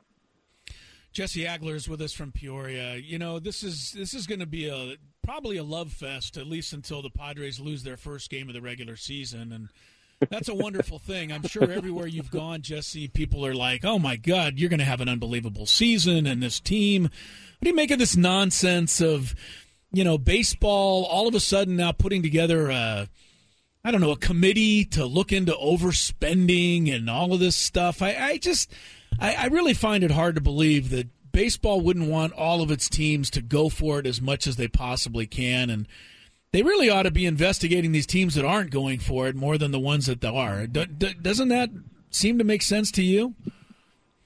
Jesse 1.14 1.44
Agler 1.44 1.74
is 1.74 1.88
with 1.88 2.02
us 2.02 2.12
from 2.12 2.32
Peoria. 2.32 2.96
You 2.96 3.18
know, 3.18 3.38
this 3.38 3.62
is 3.62 3.92
this 3.92 4.14
is 4.14 4.26
going 4.26 4.40
to 4.40 4.46
be 4.46 4.68
a 4.68 4.96
probably 5.22 5.56
a 5.56 5.62
love 5.62 5.92
fest 5.92 6.36
at 6.36 6.46
least 6.46 6.72
until 6.72 7.02
the 7.02 7.10
Padres 7.10 7.60
lose 7.60 7.84
their 7.84 7.96
first 7.96 8.30
game 8.30 8.48
of 8.48 8.54
the 8.54 8.60
regular 8.60 8.96
season, 8.96 9.52
and 9.52 9.68
that's 10.30 10.48
a 10.48 10.54
wonderful 10.54 10.98
thing. 10.98 11.32
I'm 11.32 11.46
sure 11.46 11.70
everywhere 11.70 12.06
you've 12.06 12.30
gone, 12.30 12.62
Jesse, 12.62 13.08
people 13.08 13.44
are 13.44 13.54
like, 13.54 13.84
"Oh 13.84 13.98
my 13.98 14.16
God, 14.16 14.58
you're 14.58 14.70
going 14.70 14.78
to 14.78 14.84
have 14.84 15.00
an 15.00 15.08
unbelievable 15.08 15.66
season!" 15.66 16.26
And 16.26 16.42
this 16.42 16.60
team, 16.60 17.04
what 17.04 17.10
do 17.62 17.68
you 17.68 17.76
make 17.76 17.90
of 17.90 17.98
this 17.98 18.16
nonsense 18.16 19.00
of, 19.00 19.34
you 19.92 20.04
know, 20.04 20.18
baseball 20.18 21.04
all 21.04 21.28
of 21.28 21.34
a 21.34 21.40
sudden 21.40 21.76
now 21.76 21.92
putting 21.92 22.22
together 22.22 22.70
a 22.70 23.08
I 23.86 23.90
don't 23.90 24.00
know, 24.00 24.12
a 24.12 24.16
committee 24.16 24.86
to 24.86 25.04
look 25.04 25.30
into 25.30 25.52
overspending 25.52 26.92
and 26.92 27.10
all 27.10 27.34
of 27.34 27.40
this 27.40 27.54
stuff. 27.54 28.00
I, 28.00 28.14
I 28.14 28.38
just, 28.38 28.72
I, 29.20 29.34
I 29.34 29.46
really 29.48 29.74
find 29.74 30.02
it 30.02 30.10
hard 30.10 30.36
to 30.36 30.40
believe 30.40 30.88
that 30.88 31.08
baseball 31.32 31.82
wouldn't 31.82 32.08
want 32.08 32.32
all 32.32 32.62
of 32.62 32.70
its 32.70 32.88
teams 32.88 33.28
to 33.30 33.42
go 33.42 33.68
for 33.68 33.98
it 33.98 34.06
as 34.06 34.22
much 34.22 34.46
as 34.46 34.56
they 34.56 34.68
possibly 34.68 35.26
can. 35.26 35.68
And 35.68 35.86
they 36.54 36.62
really 36.62 36.88
ought 36.88 37.02
to 37.02 37.10
be 37.10 37.26
investigating 37.26 37.90
these 37.90 38.06
teams 38.06 38.36
that 38.36 38.44
aren't 38.44 38.70
going 38.70 39.00
for 39.00 39.26
it 39.26 39.34
more 39.34 39.58
than 39.58 39.72
the 39.72 39.80
ones 39.80 40.06
that 40.06 40.24
are. 40.24 40.68
doesn't 40.68 41.48
that 41.48 41.68
seem 42.10 42.38
to 42.38 42.44
make 42.44 42.62
sense 42.62 42.92
to 42.92 43.02
you? 43.02 43.34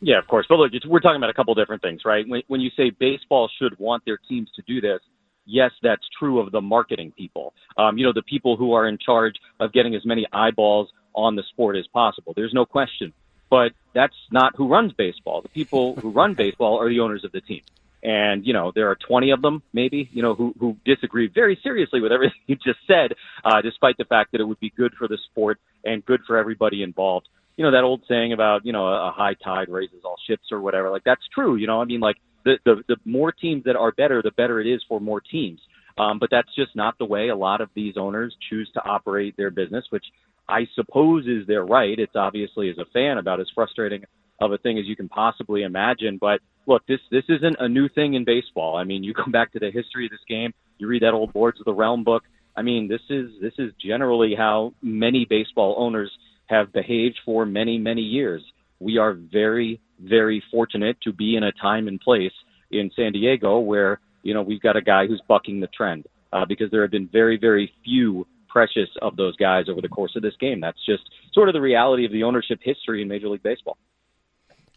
Yeah, 0.03 0.19
of 0.19 0.27
course. 0.27 0.45
But 0.47 0.57
look, 0.57 0.73
we're 0.87 1.01
talking 1.01 1.17
about 1.17 1.31
a 1.31 1.33
couple 1.33 1.55
different 1.55 1.81
things, 1.81 2.03
right? 2.05 2.29
When, 2.29 2.43
when 2.47 2.61
you 2.61 2.69
say 2.77 2.91
baseball 2.91 3.49
should 3.59 3.79
want 3.79 4.05
their 4.05 4.19
teams 4.29 4.51
to 4.57 4.63
do 4.67 4.79
this, 4.79 5.01
yes, 5.47 5.71
that's 5.83 6.03
true 6.19 6.39
of 6.39 6.53
the 6.53 6.61
marketing 6.61 7.15
people. 7.17 7.55
Um, 7.79 7.97
you 7.97 8.05
know, 8.05 8.13
the 8.13 8.21
people 8.21 8.59
who 8.59 8.75
are 8.75 8.87
in 8.87 8.99
charge 8.99 9.37
of 9.59 9.73
getting 9.73 9.95
as 9.95 10.05
many 10.05 10.27
eyeballs 10.31 10.91
on 11.15 11.35
the 11.35 11.43
sport 11.49 11.79
as 11.79 11.87
possible. 11.87 12.35
There's 12.37 12.53
no 12.53 12.67
question 12.67 13.15
but 13.51 13.73
that's 13.95 14.15
not 14.31 14.55
who 14.57 14.69
runs 14.69 14.93
baseball. 14.93 15.43
The 15.43 15.49
people 15.49 15.97
who 15.97 16.11
run 16.11 16.35
baseball 16.37 16.79
are 16.81 16.89
the 16.89 17.01
owners 17.01 17.25
of 17.25 17.33
the 17.33 17.41
team. 17.41 17.63
And, 18.03 18.47
you 18.47 18.53
know, 18.53 18.71
there 18.75 18.89
are 18.91 18.97
20 19.09 19.31
of 19.31 19.43
them, 19.43 19.63
maybe, 19.73 20.09
you 20.13 20.23
know, 20.23 20.35
who, 20.35 20.55
who 20.59 20.77
disagree 20.85 21.29
very 21.33 21.59
seriously 21.63 22.01
with 22.01 22.13
everything 22.13 22.39
you 22.47 22.57
just 22.57 22.79
said, 22.87 23.15
uh, 23.45 23.61
despite 23.61 23.97
the 23.99 24.05
fact 24.05 24.33
that 24.33 24.41
it 24.41 24.45
would 24.45 24.61
be 24.61 24.73
good 24.77 24.93
for 24.99 25.09
the 25.09 25.19
sport 25.31 25.59
and 25.85 26.05
good 26.05 26.21
for 26.27 26.37
everybody 26.37 26.83
involved. 26.83 27.29
You 27.57 27.65
know, 27.65 27.73
that 27.73 27.83
old 27.83 28.03
saying 28.09 28.33
about, 28.33 28.65
you 28.65 28.73
know, 28.73 28.87
a, 28.87 29.11
high 29.11 29.35
tide 29.35 29.69
raises 29.69 30.03
all 30.05 30.17
ships 30.29 30.53
or 30.53 30.61
whatever, 30.61 30.91
like 30.91 31.03
that's 31.05 31.23
true. 31.35 31.57
You 31.57 31.67
know, 31.67 31.81
I 31.81 31.87
mean, 31.87 31.99
like 32.01 32.17
the, 32.45 32.59
the, 32.65 32.83
the 32.87 32.97
more 33.05 33.33
teams 33.33 33.65
that 33.65 33.75
are 33.75 33.91
better, 33.91 34.23
the 34.23 34.31
better 34.31 34.61
it 34.61 34.69
is 34.69 34.81
for 34.89 35.01
more 35.01 35.21
teams. 35.21 35.61
Um, 35.99 36.21
but 36.21 36.29
that's 36.31 36.55
just 36.55 36.77
not 36.77 36.97
the 36.99 37.05
way 37.05 37.29
a 37.29 37.37
lot 37.37 37.61
of 37.61 37.71
these 37.75 37.95
owners 37.97 38.37
choose 38.49 38.71
to 38.75 38.85
operate 38.85 39.37
their 39.37 39.51
business, 39.51 39.85
which 39.91 40.05
I 40.49 40.69
suppose 40.77 41.27
is 41.27 41.47
their 41.49 41.65
right. 41.65 41.99
It's 41.99 42.15
obviously 42.15 42.71
as 42.71 42.79
a 42.79 42.87
fan 42.93 43.19
about 43.19 43.41
as 43.41 43.49
frustrating 43.53 44.05
of 44.41 44.53
a 44.53 44.59
thing 44.59 44.79
as 44.79 44.87
you 44.87 44.97
can 44.97 45.09
possibly 45.09 45.63
imagine. 45.63 46.19
But 46.21 46.41
look, 46.67 46.87
this 46.87 47.01
this 47.11 47.25
isn't 47.29 47.57
a 47.59 47.69
new 47.69 47.89
thing 47.89 48.15
in 48.15 48.25
baseball. 48.25 48.77
I 48.77 48.85
mean, 48.85 49.05
you 49.05 49.15
come 49.15 49.33
back 49.39 49.53
to 49.53 49.59
the 49.59 49.71
history 49.71 50.07
of 50.07 50.11
this 50.11 50.21
game, 50.29 50.53
you 50.79 50.87
read 50.87 51.03
that 51.03 51.15
old 51.15 51.35
Lords 51.35 51.59
of 51.61 51.65
the 51.65 51.75
Realm 51.75 52.05
book. 52.05 52.25
I 52.57 52.63
mean, 52.63 52.89
this 52.89 53.03
is 53.09 53.31
this 53.41 53.55
is 53.59 53.73
generally 53.81 54.35
how 54.37 54.75
many 54.83 55.27
baseball 55.29 55.77
owners 55.79 56.11
have 56.47 56.73
behaved 56.73 57.19
for 57.25 57.47
many 57.47 57.79
many 57.79 58.03
years. 58.03 58.43
We 58.81 58.99
are 58.99 59.13
very 59.13 59.81
very 60.01 60.43
fortunate 60.51 60.97
to 61.03 61.13
be 61.13 61.37
in 61.37 61.43
a 61.43 61.53
time 61.53 61.89
and 61.89 62.01
place 62.01 62.33
in 62.71 62.91
San 62.95 63.13
Diego 63.13 63.59
where 63.59 64.01
you 64.23 64.35
know, 64.35 64.43
we've 64.43 64.61
got 64.61 64.77
a 64.77 64.83
guy 64.83 65.07
who's 65.07 65.23
bucking 65.29 65.61
the 65.61 65.69
trend 65.69 66.07
uh, 66.33 66.45
because 66.45 66.71
there 66.71 66.83
have 66.83 66.91
been 66.91 67.09
very, 67.11 67.39
very 67.39 67.73
few 67.85 68.27
precious 68.49 68.89
of 69.03 69.17
those 69.17 69.37
guys 69.37 69.67
over 69.71 69.81
the 69.81 69.89
course 69.89 70.13
of 70.17 70.23
this 70.23 70.35
game. 70.41 70.61
That's 70.61 70.85
just 70.85 71.03
sort 71.33 71.49
of 71.49 71.53
the 71.53 71.61
reality 71.61 72.05
of 72.05 72.13
the 72.13 72.25
ownership 72.25 72.59
history 72.63 73.03
in 73.03 73.09
Major 73.09 73.29
League 73.29 73.43
Baseball. 73.43 73.77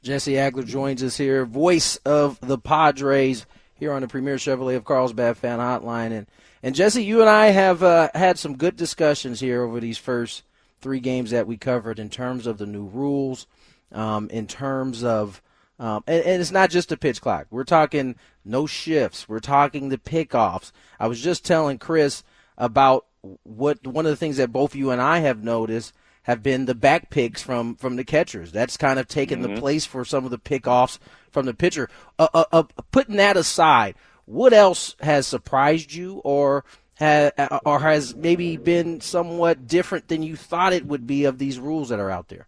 Jesse 0.04 0.34
Agler 0.34 0.66
joins 0.66 1.04
us 1.04 1.18
here, 1.18 1.46
voice 1.46 1.98
of 1.98 2.40
the 2.42 2.58
Padres 2.58 3.46
here 3.76 3.94
on 3.94 4.02
the 4.02 4.08
Premier 4.08 4.36
Chevrolet 4.36 4.76
of 4.76 4.84
Carlsbad 4.84 5.38
Fan 5.38 5.60
Hotline. 5.60 6.12
And, 6.12 6.28
and 6.64 6.74
Jesse, 6.74 7.04
you 7.04 7.22
and 7.22 7.30
I 7.30 7.48
have 7.48 7.84
uh, 7.84 8.10
had 8.16 8.40
some 8.40 8.58
good 8.58 8.76
discussions 8.76 9.40
here 9.40 9.62
over 9.62 9.80
these 9.80 10.00
first 10.00 10.44
three 10.82 11.00
games 11.00 11.30
that 11.32 11.46
we 11.46 11.56
covered 11.56 12.00
in 12.00 12.10
terms 12.10 12.48
of 12.48 12.58
the 12.58 12.66
new 12.66 12.86
rules, 12.86 13.46
um, 13.92 14.28
in 14.32 14.48
terms 14.48 15.04
of, 15.04 15.42
um, 15.78 16.04
and, 16.08 16.24
and, 16.24 16.42
it's 16.42 16.52
not 16.52 16.72
just 16.72 16.90
the 16.90 16.98
pitch 16.98 17.22
clock. 17.22 17.46
We're 17.52 17.64
talking 17.64 18.16
no 18.44 18.66
shifts. 18.66 19.30
We're 19.30 19.40
talking 19.40 19.90
the 19.90 19.98
pickoffs. 20.00 20.72
I 21.00 21.08
was 21.08 21.22
just 21.22 21.46
telling 21.46 21.78
Chris 21.78 22.24
about 22.58 23.06
what 23.44 23.86
one 23.86 24.06
of 24.06 24.12
the 24.12 24.16
things 24.16 24.38
that 24.38 24.52
both 24.52 24.76
you 24.76 24.90
and 24.90 25.02
I 25.02 25.20
have 25.20 25.44
noticed 25.44 25.94
have 26.24 26.44
been 26.44 26.66
the 26.66 26.76
back 26.76 27.10
picks 27.10 27.42
from 27.42 27.76
from 27.76 27.96
the 27.96 28.04
catchers. 28.04 28.52
That's 28.52 28.78
kind 28.78 29.00
of 29.00 29.08
taken 29.08 29.42
mm-hmm. 29.42 29.56
the 29.56 29.62
place 29.62 29.86
for 29.86 30.06
some 30.06 30.26
of 30.26 30.32
the 30.32 30.38
pickoffs 30.38 31.00
from 31.32 31.46
the 31.46 31.54
pitcher. 31.54 31.90
Uh, 32.20 32.28
uh, 32.34 32.44
uh, 32.52 32.64
putting 32.92 33.16
that 33.18 33.38
aside, 33.38 33.96
what 34.26 34.54
else 34.54 34.96
has 35.00 35.26
surprised 35.26 35.94
you, 35.94 36.22
or 36.24 36.64
has, 36.96 37.32
or 37.66 37.80
has 37.80 38.16
maybe 38.16 38.58
been 38.58 39.02
somewhat 39.02 39.68
different 39.68 40.08
than 40.08 40.22
you 40.22 40.36
thought 40.36 40.74
it 40.74 40.86
would 40.86 41.08
be 41.08 41.26
of 41.26 41.38
these 41.40 41.60
rules 41.60 41.90
that 41.90 42.00
are 42.00 42.12
out 42.12 42.28
there? 42.28 42.48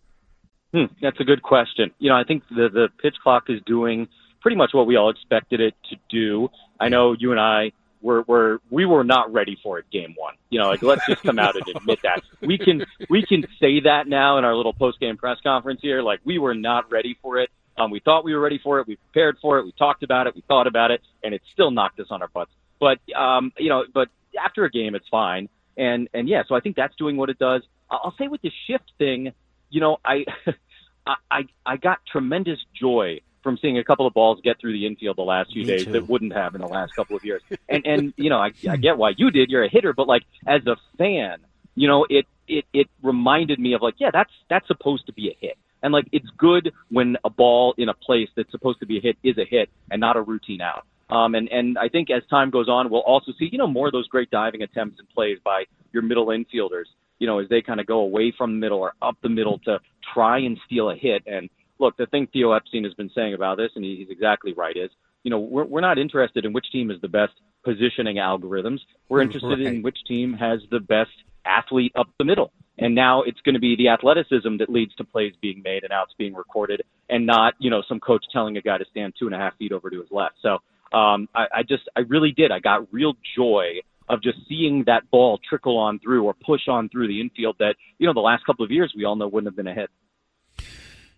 Hmm, 0.74 0.86
that's 1.02 1.20
a 1.20 1.24
good 1.24 1.42
question. 1.42 1.92
You 2.00 2.10
know, 2.10 2.16
I 2.16 2.24
think 2.24 2.44
the 2.50 2.70
the 2.70 2.90
pitch 3.02 3.16
clock 3.24 3.46
is 3.50 3.62
doing 3.66 4.08
pretty 4.42 4.58
much 4.58 4.72
what 4.74 4.86
we 4.86 4.98
all 4.98 5.10
expected 5.10 5.62
it 5.62 5.74
to 5.90 5.96
do. 6.10 6.50
I 6.80 6.90
know 6.90 7.16
you 7.18 7.32
and 7.32 7.40
I 7.40 7.72
were 8.04 8.24
were 8.28 8.62
we 8.70 8.86
were 8.86 9.04
not 9.04 9.34
ready 9.34 9.58
for 9.64 9.80
it 9.80 9.86
game 9.92 10.14
one. 10.18 10.36
You 10.50 10.60
know, 10.60 10.68
like 10.68 10.84
let's 10.84 11.06
just 11.08 11.24
come 11.24 11.40
out 11.40 11.56
and 11.56 11.68
admit 11.76 12.00
that. 12.04 12.22
We 12.42 12.58
can 12.58 12.86
we 13.10 13.26
can 13.26 13.46
say 13.60 13.80
that 13.82 14.08
now 14.08 14.38
in 14.38 14.46
our 14.46 14.56
little 14.56 14.74
post 14.74 15.00
game 15.00 15.18
press 15.18 15.38
conference 15.42 15.80
here. 15.82 16.02
Like 16.02 16.20
we 16.24 16.38
were 16.38 16.54
not 16.54 16.92
ready 16.92 17.18
for 17.22 17.40
it. 17.40 17.50
Um, 17.78 17.90
we 17.90 18.00
thought 18.00 18.24
we 18.24 18.36
were 18.36 18.42
ready 18.42 18.60
for 18.64 18.80
it. 18.80 18.88
We 18.88 18.98
prepared 18.98 19.38
for 19.42 19.58
it. 19.58 19.66
We 19.66 19.72
talked 19.72 20.04
about 20.04 20.28
it. 20.28 20.36
We 20.36 20.44
thought 20.48 20.68
about 20.68 20.92
it, 20.92 21.02
and 21.24 21.34
it 21.34 21.42
still 21.54 21.72
knocked 21.72 22.00
us 22.00 22.08
on 22.12 22.22
our 22.22 22.28
butts. 22.28 22.52
But 22.80 23.00
um, 23.18 23.52
you 23.58 23.70
know, 23.70 23.86
but 23.92 24.10
after 24.40 24.66
a 24.66 24.70
game, 24.70 24.94
it's 24.94 25.08
fine. 25.10 25.50
And 25.78 26.10
and 26.14 26.28
yeah, 26.28 26.44
so 26.48 26.56
I 26.56 26.60
think 26.60 26.76
that's 26.76 26.96
doing 26.98 27.18
what 27.18 27.30
it 27.30 27.40
does. 27.40 27.64
I'll 27.90 28.16
say 28.18 28.28
with 28.28 28.42
the 28.42 28.52
shift 28.68 28.92
thing, 28.98 29.32
you 29.70 29.82
know, 29.82 29.98
I 30.06 30.26
I 31.08 31.44
I 31.66 31.78
got 31.78 32.00
tremendous 32.12 32.60
joy 32.80 33.22
from 33.44 33.58
seeing 33.62 33.78
a 33.78 33.84
couple 33.84 34.08
of 34.08 34.14
balls 34.14 34.40
get 34.44 34.60
through 34.60 34.74
the 34.74 34.86
infield 34.86 35.18
the 35.18 35.22
last 35.24 35.52
few 35.52 35.64
Me 35.64 35.68
days 35.68 35.86
too. 35.86 35.92
that 35.92 36.08
wouldn't 36.08 36.34
have 36.34 36.56
in 36.56 36.62
the 36.62 36.68
last 36.68 36.96
couple 36.96 37.16
of 37.16 37.24
years. 37.24 37.42
And 37.70 37.86
and 37.86 38.14
you 38.18 38.30
know, 38.30 38.38
I, 38.38 38.52
I 38.70 38.78
get 38.78 38.98
why 38.98 39.14
you 39.18 39.32
did. 39.32 39.50
You're 39.50 39.64
a 39.64 39.70
hitter, 39.70 39.94
but 39.94 40.08
like 40.08 40.24
as 40.46 40.66
a 40.68 40.76
fan, 40.98 41.38
you 41.76 41.88
know, 41.88 42.06
it 42.10 42.26
it 42.48 42.66
it 42.74 42.88
reminded 43.02 43.60
me 43.60 43.74
of 43.74 43.82
like, 43.82 43.96
yeah, 43.98 44.12
that's 44.12 44.32
that's 44.50 44.68
supposed 44.68 45.06
to 45.08 45.14
be 45.14 45.30
a 45.30 45.36
hit. 45.40 45.58
And 45.82 45.92
like 45.92 46.08
it's 46.12 46.28
good 46.38 46.72
when 46.90 47.18
a 47.24 47.30
ball 47.30 47.74
in 47.78 47.90
a 47.90 47.94
place 47.94 48.30
that's 48.36 48.52
supposed 48.52 48.80
to 48.80 48.86
be 48.86 48.98
a 48.98 49.02
hit 49.02 49.18
is 49.24 49.38
a 49.38 49.46
hit 49.46 49.70
and 49.92 50.00
not 50.00 50.16
a 50.16 50.22
routine 50.22 50.62
out. 50.62 50.86
Um, 51.10 51.36
and, 51.36 51.48
and 51.50 51.78
I 51.78 51.90
think 51.90 52.10
as 52.10 52.24
time 52.30 52.50
goes 52.50 52.68
on, 52.70 52.90
we'll 52.90 53.02
also 53.02 53.34
see, 53.38 53.50
you 53.52 53.58
know, 53.58 53.68
more 53.68 53.88
of 53.88 53.94
those 53.94 54.08
great 54.08 54.32
diving 54.32 54.64
attempts 54.64 54.98
and 55.00 55.08
plays 55.10 55.38
by 55.44 55.66
your 55.92 56.02
middle 56.02 56.28
infielders, 56.28 56.86
you 57.20 57.28
know, 57.28 57.40
as 57.40 57.50
they 57.50 57.62
kind 57.62 57.80
of 57.80 57.86
go 57.86 58.00
away 58.00 58.34
from 58.36 58.54
the 58.54 58.60
middle 58.60 58.80
or 58.80 58.94
up 59.02 59.18
the 59.22 59.30
middle 59.30 59.60
to 59.60 59.80
try 60.14 60.40
and 60.40 60.58
steal 60.66 60.90
a 60.90 60.96
hit. 60.96 61.24
And 61.28 61.50
look, 61.80 61.98
the 61.98 62.06
thing 62.06 62.28
Theo 62.32 62.52
Epstein 62.52 62.84
has 62.84 62.94
been 62.94 63.12
saying 63.16 63.34
about 63.34 63.58
this, 63.58 63.72
and 63.76 63.84
he's 63.84 64.10
exactly 64.10 64.54
right, 64.54 64.76
is, 64.76 64.90
you 65.24 65.32
know, 65.32 65.40
we're, 65.40 65.66
we're 65.66 65.82
not 65.82 65.98
interested 65.98 66.46
in 66.46 66.54
which 66.54 66.66
team 66.72 66.92
is 66.92 67.00
the 67.02 67.08
best 67.08 67.34
positioning 67.64 68.18
algorithms. 68.18 68.80
We're 69.10 69.22
interested 69.22 69.60
Right. 69.60 69.68
in 69.68 69.82
which 69.82 69.98
team 70.08 70.34
has 70.34 70.60
the 70.70 70.80
best 70.80 71.12
athlete 71.46 71.94
up 71.96 72.08
the 72.18 72.26
middle. 72.26 72.52
And 72.78 72.96
now 72.96 73.22
it's 73.22 73.40
going 73.42 73.54
to 73.54 73.60
be 73.62 73.76
the 73.76 73.90
athleticism 73.90 74.58
that 74.58 74.70
leads 74.70 74.96
to 74.96 75.04
plays 75.04 75.34
being 75.42 75.62
made 75.64 75.84
and 75.84 75.94
outs 75.94 76.14
being 76.18 76.34
recorded, 76.34 76.82
and 77.08 77.26
not 77.26 77.54
you 77.60 77.70
know 77.70 77.84
some 77.88 78.00
coach 78.00 78.26
telling 78.34 78.58
a 78.58 78.62
guy 78.62 78.80
to 78.80 78.86
stand 78.90 79.14
two 79.18 79.28
and 79.28 79.36
a 79.36 79.38
half 79.38 79.56
feet 79.58 79.72
over 79.72 79.92
to 79.92 80.02
his 80.02 80.10
left. 80.10 80.36
So 80.42 80.58
um, 80.98 81.30
I, 81.36 81.46
I 81.54 81.64
just 81.64 81.84
I 81.96 82.00
really 82.02 82.32
did. 82.32 82.52
I 82.52 82.60
got 82.60 82.92
real 82.92 83.14
joy 83.38 83.82
of 84.10 84.24
just 84.24 84.40
seeing 84.50 84.84
that 84.88 85.10
ball 85.12 85.40
trickle 85.48 85.78
on 85.78 86.00
through 86.00 86.24
or 86.24 86.34
push 86.34 86.68
on 86.68 86.90
through 86.90 87.08
the 87.08 87.22
infield 87.22 87.58
that 87.60 87.76
you 88.00 88.08
know 88.08 88.14
the 88.14 88.20
last 88.20 88.44
couple 88.46 88.66
of 88.66 88.72
years 88.72 88.92
we 88.98 89.06
all 89.06 89.16
know 89.16 89.28
wouldn't 89.28 89.48
have 89.48 89.56
been 89.56 89.68
a 89.68 89.74
hit. 89.76 89.92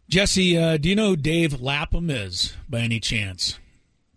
Jesse, 0.07 0.57
uh, 0.57 0.77
do 0.77 0.89
you 0.89 0.95
know 0.95 1.09
who 1.09 1.15
Dave 1.15 1.59
Lapham 1.61 2.09
is 2.09 2.53
by 2.69 2.79
any 2.81 2.99
chance? 2.99 3.59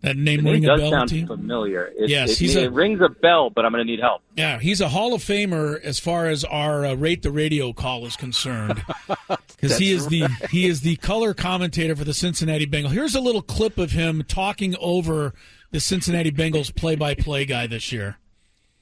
That 0.01 0.15
name 0.15 0.45
ring 0.45 0.63
a 0.63 0.77
bell 0.77 0.91
sound 0.91 1.09
to 1.09 1.17
you? 1.17 1.27
familiar. 1.27 1.87
It, 1.97 2.09
Yes, 2.09 2.31
it, 2.31 2.37
he's 2.39 2.55
it 2.55 2.67
a- 2.67 2.71
rings 2.71 3.01
a 3.01 3.09
bell, 3.09 3.49
but 3.49 3.65
I'm 3.65 3.73
going 3.73 3.85
to 3.85 3.91
need 3.91 3.99
help. 3.99 4.21
Yeah, 4.37 4.57
he's 4.57 4.79
a 4.79 4.87
Hall 4.87 5.13
of 5.13 5.21
Famer 5.21 5.77
as 5.81 5.99
far 5.99 6.27
as 6.27 6.45
our 6.45 6.85
uh, 6.85 6.93
rate 6.93 7.21
the 7.21 7.31
radio 7.31 7.73
call 7.73 8.05
is 8.05 8.15
concerned, 8.15 8.81
because 9.27 9.77
he 9.77 9.91
is 9.91 10.07
the 10.07 10.27
he 10.51 10.67
is 10.67 10.81
the 10.81 10.95
color 10.97 11.33
commentator 11.33 11.97
for 11.97 12.05
the 12.05 12.13
Cincinnati 12.13 12.65
Bengals. 12.65 12.91
Here's 12.91 13.15
a 13.15 13.19
little 13.19 13.41
clip 13.41 13.77
of 13.77 13.91
him 13.91 14.23
talking 14.25 14.73
over 14.79 15.33
the 15.71 15.81
Cincinnati 15.81 16.31
Bengals 16.31 16.73
play-by-play 16.73 17.43
guy 17.45 17.67
this 17.67 17.91
year. 17.91 18.17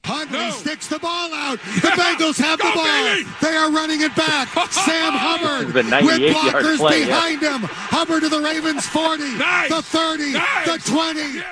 Huntley 0.04 0.50
sticks 0.52 0.86
the 0.88 0.98
ball 0.98 1.32
out. 1.34 1.58
The 1.78 1.88
Bengals 1.88 2.38
have 2.38 2.58
the 2.58 2.72
ball. 2.74 3.34
They 3.42 3.56
are 3.56 3.70
running 3.70 4.00
it 4.00 4.14
back. 4.16 4.48
Sam 4.72 5.12
Hubbard 5.16 5.68
This 5.74 5.86
is 5.86 5.92
a 5.92 6.04
with 6.04 6.34
blockers 6.36 6.76
play, 6.78 7.00
yeah. 7.00 7.06
behind 7.06 7.42
him. 7.42 7.60
Hubbard 7.68 8.22
to 8.22 8.28
the 8.28 8.40
Ravens 8.40 8.86
40, 8.86 9.22
the 9.68 9.82
30, 9.82 10.32
the 10.32 10.82
20. 10.84 11.20
All 11.40 11.44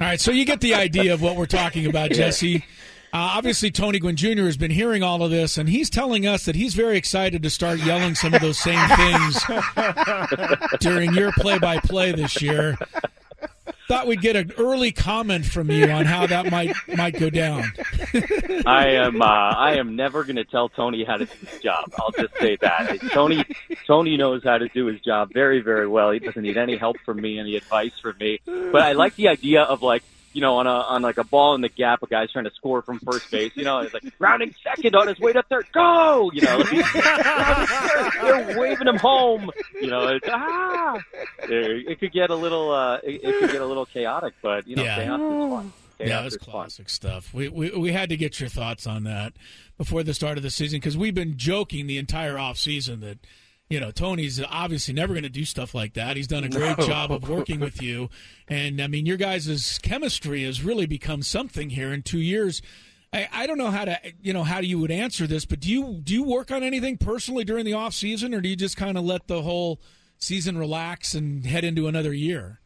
right, 0.00 0.20
so 0.20 0.30
you 0.30 0.44
get 0.44 0.60
the 0.60 0.74
idea 0.74 1.14
of 1.14 1.22
what 1.22 1.36
we're 1.36 1.46
talking 1.46 1.86
about, 1.86 2.10
Jesse. 2.10 2.64
Uh, 3.12 3.32
obviously, 3.36 3.70
Tony 3.70 3.98
Gwynn 3.98 4.16
Jr. 4.16 4.42
has 4.44 4.56
been 4.58 4.70
hearing 4.70 5.02
all 5.02 5.22
of 5.22 5.30
this, 5.30 5.56
and 5.56 5.68
he's 5.68 5.88
telling 5.88 6.26
us 6.26 6.44
that 6.44 6.54
he's 6.54 6.74
very 6.74 6.98
excited 6.98 7.42
to 7.42 7.50
start 7.50 7.78
yelling 7.80 8.14
some 8.14 8.34
of 8.34 8.42
those 8.42 8.58
same 8.58 8.88
things 8.90 9.42
during 10.80 11.14
your 11.14 11.32
play-by-play 11.32 12.12
this 12.12 12.42
year. 12.42 12.76
Thought 13.88 14.08
we'd 14.08 14.20
get 14.20 14.34
an 14.34 14.52
early 14.58 14.90
comment 14.90 15.46
from 15.46 15.70
you 15.70 15.88
on 15.88 16.06
how 16.06 16.26
that 16.26 16.50
might 16.50 16.74
might 16.96 17.18
go 17.18 17.30
down. 17.30 17.72
I 18.66 18.88
am 18.88 19.22
uh, 19.22 19.24
I 19.24 19.76
am 19.76 19.94
never 19.94 20.24
going 20.24 20.36
to 20.36 20.44
tell 20.44 20.68
Tony 20.68 21.04
how 21.04 21.18
to 21.18 21.26
do 21.26 21.46
his 21.46 21.60
job. 21.60 21.92
I'll 22.00 22.10
just 22.10 22.36
say 22.38 22.56
that 22.60 22.98
Tony 23.12 23.44
Tony 23.86 24.16
knows 24.16 24.42
how 24.42 24.58
to 24.58 24.68
do 24.68 24.86
his 24.86 25.00
job 25.02 25.32
very 25.32 25.60
very 25.60 25.86
well. 25.86 26.10
He 26.10 26.18
doesn't 26.18 26.42
need 26.42 26.56
any 26.56 26.76
help 26.76 26.96
from 27.04 27.20
me, 27.20 27.38
any 27.38 27.54
advice 27.54 27.92
from 28.02 28.16
me. 28.18 28.40
But 28.44 28.82
I 28.82 28.92
like 28.92 29.14
the 29.14 29.28
idea 29.28 29.62
of 29.62 29.82
like 29.82 30.02
you 30.36 30.42
know 30.42 30.58
on 30.58 30.66
a 30.66 30.70
on 30.70 31.00
like 31.00 31.16
a 31.16 31.24
ball 31.24 31.54
in 31.54 31.62
the 31.62 31.70
gap, 31.70 32.02
a 32.02 32.06
guy's 32.06 32.30
trying 32.30 32.44
to 32.44 32.50
score 32.50 32.82
from 32.82 32.98
first 33.00 33.30
base. 33.30 33.52
You 33.54 33.64
know, 33.64 33.78
it's 33.78 33.94
like 33.94 34.04
rounding 34.18 34.54
second 34.62 34.94
on 34.94 35.08
his 35.08 35.18
way 35.18 35.32
to 35.32 35.42
third, 35.44 35.66
go. 35.72 36.30
You 36.34 36.42
know, 36.42 36.62
they're 38.22 38.58
waving 38.58 38.86
him 38.86 38.98
home. 38.98 39.50
You 39.80 39.86
know, 39.88 40.08
it's, 40.08 40.28
ah, 40.30 40.98
it, 41.44 41.98
could 41.98 42.12
get 42.12 42.28
a 42.28 42.34
little 42.34 42.70
uh, 42.70 42.96
it, 43.02 43.24
it 43.24 43.40
could 43.40 43.50
get 43.50 43.62
a 43.62 43.66
little 43.66 43.86
chaotic, 43.86 44.34
but 44.42 44.68
you 44.68 44.76
know, 44.76 44.84
Yeah. 44.84 44.96
chaos 44.96 45.20
is 45.20 45.50
fun. 45.50 45.72
Chaos 45.96 46.08
yeah, 46.10 46.20
it 46.20 46.24
was 46.24 46.34
is 46.34 46.42
fun. 46.44 46.50
classic 46.52 46.88
stuff. 46.90 47.32
We, 47.32 47.48
we 47.48 47.70
we 47.70 47.92
had 47.92 48.10
to 48.10 48.18
get 48.18 48.38
your 48.38 48.50
thoughts 48.50 48.86
on 48.86 49.04
that 49.04 49.32
before 49.78 50.02
the 50.02 50.12
start 50.12 50.36
of 50.36 50.42
the 50.42 50.50
season 50.50 50.80
because 50.80 50.98
we've 50.98 51.14
been 51.14 51.38
joking 51.38 51.86
the 51.86 51.96
entire 51.96 52.38
off 52.38 52.58
season 52.58 53.00
that 53.00 53.18
you 53.68 53.80
know 53.80 53.90
Tony's 53.90 54.42
obviously 54.42 54.94
never 54.94 55.12
going 55.12 55.24
to 55.24 55.28
do 55.28 55.44
stuff 55.44 55.74
like 55.74 55.94
that. 55.94 56.16
He's 56.16 56.26
done 56.26 56.44
a 56.44 56.48
great 56.48 56.78
job 56.78 57.10
of 57.12 57.28
working 57.28 57.60
with 57.60 57.82
you, 57.82 58.08
and 58.48 58.80
I 58.80 58.86
mean 58.86 59.06
your 59.06 59.16
guys' 59.16 59.78
chemistry 59.82 60.44
has 60.44 60.62
really 60.62 60.86
become 60.86 61.22
something 61.22 61.70
here 61.70 61.92
in 61.92 62.02
two 62.02 62.20
years. 62.20 62.62
I, 63.12 63.28
I 63.32 63.46
don't 63.46 63.58
know 63.58 63.70
how 63.70 63.84
to 63.84 63.98
you 64.20 64.32
know 64.32 64.44
how 64.44 64.60
you 64.60 64.78
would 64.78 64.90
answer 64.90 65.26
this, 65.26 65.44
but 65.44 65.60
do 65.60 65.70
you 65.70 66.00
do 66.02 66.12
you 66.14 66.24
work 66.24 66.50
on 66.50 66.62
anything 66.62 66.96
personally 66.98 67.44
during 67.44 67.64
the 67.64 67.72
off 67.72 67.94
season, 67.94 68.34
or 68.34 68.40
do 68.40 68.48
you 68.48 68.56
just 68.56 68.76
kind 68.76 68.98
of 68.98 69.04
let 69.04 69.26
the 69.26 69.42
whole 69.42 69.80
season 70.18 70.58
relax 70.58 71.14
and 71.14 71.46
head 71.46 71.64
into 71.64 71.86
another 71.88 72.12
year? 72.12 72.60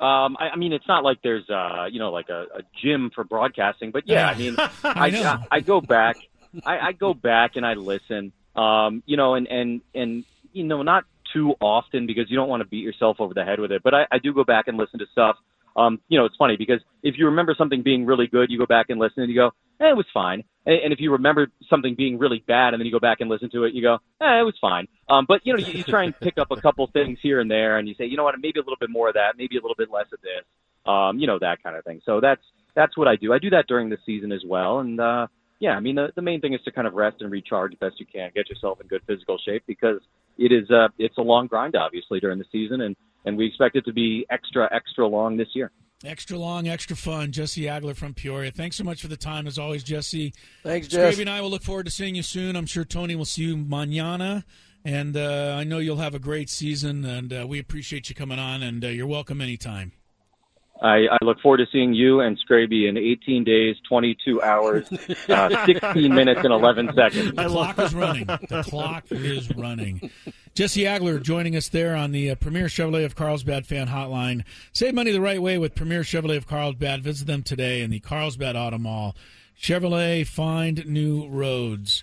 Um, 0.00 0.36
I, 0.38 0.50
I 0.52 0.56
mean, 0.56 0.72
it's 0.72 0.88
not 0.88 1.04
like 1.04 1.18
there's, 1.22 1.48
uh, 1.48 1.86
you 1.90 1.98
know, 1.98 2.10
like 2.10 2.28
a, 2.28 2.46
a 2.56 2.62
gym 2.82 3.10
for 3.14 3.24
broadcasting, 3.24 3.90
but 3.90 4.02
yeah, 4.06 4.28
I 4.28 4.34
mean, 4.36 4.56
I 4.58 4.68
I. 4.84 5.06
I, 5.08 5.46
I 5.52 5.60
go 5.60 5.80
back, 5.80 6.16
I, 6.66 6.78
I 6.78 6.92
go 6.92 7.14
back 7.14 7.56
and 7.56 7.64
I 7.64 7.74
listen, 7.74 8.32
um, 8.56 9.02
you 9.06 9.16
know, 9.16 9.34
and, 9.34 9.46
and, 9.48 9.80
and, 9.94 10.24
you 10.52 10.64
know, 10.64 10.82
not 10.82 11.04
too 11.32 11.54
often 11.60 12.06
because 12.06 12.30
you 12.30 12.36
don't 12.36 12.48
want 12.48 12.62
to 12.62 12.68
beat 12.68 12.84
yourself 12.84 13.16
over 13.20 13.34
the 13.34 13.44
head 13.44 13.58
with 13.58 13.72
it, 13.72 13.82
but 13.82 13.94
I, 13.94 14.06
I 14.12 14.18
do 14.18 14.32
go 14.32 14.44
back 14.44 14.68
and 14.68 14.78
listen 14.78 14.98
to 15.00 15.06
stuff. 15.12 15.36
Um, 15.76 16.00
you 16.08 16.18
know, 16.18 16.24
it's 16.24 16.36
funny 16.36 16.56
because 16.56 16.80
if 17.02 17.16
you 17.18 17.26
remember 17.26 17.54
something 17.58 17.82
being 17.82 18.06
really 18.06 18.28
good, 18.28 18.50
you 18.50 18.58
go 18.58 18.66
back 18.66 18.86
and 18.90 19.00
listen 19.00 19.22
and 19.22 19.30
you 19.30 19.36
go, 19.36 19.50
eh, 19.80 19.90
it 19.90 19.96
was 19.96 20.06
fine. 20.14 20.44
And, 20.66 20.76
and 20.76 20.92
if 20.92 21.00
you 21.00 21.12
remember 21.12 21.48
something 21.68 21.96
being 21.96 22.18
really 22.18 22.44
bad 22.46 22.74
and 22.74 22.80
then 22.80 22.86
you 22.86 22.92
go 22.92 23.00
back 23.00 23.20
and 23.20 23.28
listen 23.28 23.50
to 23.50 23.64
it, 23.64 23.74
you 23.74 23.82
go, 23.82 23.94
eh, 24.20 24.40
it 24.40 24.44
was 24.44 24.54
fine. 24.60 24.86
Um, 25.08 25.24
but 25.26 25.40
you 25.44 25.52
know, 25.52 25.58
you, 25.58 25.72
you 25.72 25.82
try 25.82 26.04
and 26.04 26.18
pick 26.20 26.38
up 26.38 26.52
a 26.52 26.60
couple 26.60 26.86
things 26.92 27.18
here 27.22 27.40
and 27.40 27.50
there, 27.50 27.78
and 27.78 27.88
you 27.88 27.94
say, 27.94 28.04
you 28.04 28.16
know 28.16 28.24
what, 28.24 28.34
maybe 28.40 28.60
a 28.60 28.62
little 28.62 28.78
bit 28.78 28.90
more 28.90 29.08
of 29.08 29.14
that, 29.14 29.36
maybe 29.36 29.56
a 29.56 29.60
little 29.60 29.74
bit 29.76 29.90
less 29.90 30.06
of 30.12 30.20
this, 30.20 30.44
um, 30.86 31.18
you 31.18 31.26
know, 31.26 31.38
that 31.40 31.62
kind 31.62 31.76
of 31.76 31.84
thing. 31.84 32.00
So 32.06 32.20
that's 32.20 32.42
that's 32.74 32.96
what 32.96 33.08
I 33.08 33.16
do. 33.16 33.32
I 33.32 33.38
do 33.38 33.50
that 33.50 33.66
during 33.66 33.88
the 33.90 33.98
season 34.06 34.32
as 34.32 34.42
well, 34.46 34.78
and 34.78 35.00
uh, 35.00 35.26
yeah, 35.60 35.72
I 35.72 35.80
mean, 35.80 35.94
the 35.94 36.08
the 36.14 36.22
main 36.22 36.40
thing 36.40 36.54
is 36.54 36.60
to 36.64 36.72
kind 36.72 36.86
of 36.86 36.94
rest 36.94 37.16
and 37.20 37.30
recharge 37.30 37.72
as 37.72 37.78
best 37.78 38.00
you 38.00 38.06
can, 38.06 38.30
get 38.34 38.48
yourself 38.48 38.80
in 38.80 38.86
good 38.86 39.02
physical 39.06 39.38
shape 39.38 39.62
because 39.66 40.00
it 40.38 40.52
is 40.52 40.70
uh, 40.70 40.88
it's 40.98 41.16
a 41.18 41.22
long 41.22 41.46
grind, 41.46 41.76
obviously, 41.76 42.20
during 42.20 42.38
the 42.38 42.44
season, 42.50 42.80
and 42.82 42.96
and 43.24 43.36
we 43.36 43.46
expect 43.46 43.76
it 43.76 43.84
to 43.84 43.92
be 43.92 44.26
extra 44.30 44.68
extra 44.74 45.06
long 45.06 45.36
this 45.36 45.48
year. 45.54 45.70
Extra 46.04 46.36
long, 46.36 46.68
extra 46.68 46.96
fun. 46.96 47.32
Jesse 47.32 47.62
Agler 47.62 47.96
from 47.96 48.12
Peoria. 48.12 48.50
Thanks 48.50 48.76
so 48.76 48.84
much 48.84 49.00
for 49.00 49.08
the 49.08 49.16
time, 49.16 49.46
as 49.46 49.58
always, 49.58 49.82
Jesse. 49.82 50.34
Thanks, 50.62 50.88
Jesse. 50.88 51.22
and 51.22 51.30
I 51.30 51.40
will 51.40 51.50
look 51.50 51.62
forward 51.62 51.86
to 51.86 51.92
seeing 51.92 52.14
you 52.14 52.22
soon. 52.22 52.56
I'm 52.56 52.66
sure 52.66 52.84
Tony 52.84 53.16
will 53.16 53.24
see 53.24 53.44
you 53.44 53.56
manana. 53.56 54.44
And 54.84 55.16
uh, 55.16 55.56
I 55.58 55.64
know 55.64 55.78
you'll 55.78 55.96
have 55.96 56.14
a 56.14 56.18
great 56.18 56.50
season, 56.50 57.06
and 57.06 57.32
uh, 57.32 57.46
we 57.48 57.58
appreciate 57.58 58.10
you 58.10 58.14
coming 58.14 58.38
on, 58.38 58.62
and 58.62 58.84
uh, 58.84 58.88
you're 58.88 59.06
welcome 59.06 59.40
anytime. 59.40 59.92
I, 60.82 61.06
I, 61.10 61.18
look 61.22 61.40
forward 61.40 61.58
to 61.58 61.66
seeing 61.70 61.94
you 61.94 62.20
and 62.20 62.38
Scraby 62.38 62.88
in 62.88 62.96
18 62.96 63.44
days, 63.44 63.76
22 63.88 64.42
hours, 64.42 64.92
uh, 65.28 65.66
16 65.66 66.12
minutes, 66.12 66.40
and 66.42 66.52
11 66.52 66.90
seconds. 66.94 67.32
The 67.32 67.48
clock 67.48 67.78
is 67.78 67.94
running. 67.94 68.26
The 68.26 68.64
clock 68.68 69.04
is 69.10 69.54
running. 69.54 70.10
Jesse 70.54 70.82
Agler 70.82 71.22
joining 71.22 71.54
us 71.54 71.68
there 71.68 71.94
on 71.94 72.10
the 72.10 72.30
uh, 72.30 72.34
Premier 72.34 72.66
Chevrolet 72.66 73.04
of 73.04 73.14
Carlsbad 73.14 73.66
fan 73.66 73.86
hotline. 73.86 74.44
Save 74.72 74.94
money 74.94 75.12
the 75.12 75.20
right 75.20 75.40
way 75.40 75.58
with 75.58 75.76
Premier 75.76 76.02
Chevrolet 76.02 76.36
of 76.36 76.48
Carlsbad. 76.48 77.02
Visit 77.02 77.28
them 77.28 77.44
today 77.44 77.80
in 77.80 77.90
the 77.90 78.00
Carlsbad 78.00 78.56
Auto 78.56 78.78
Mall. 78.78 79.14
Chevrolet, 79.60 80.26
find 80.26 80.84
new 80.86 81.28
roads. 81.28 82.02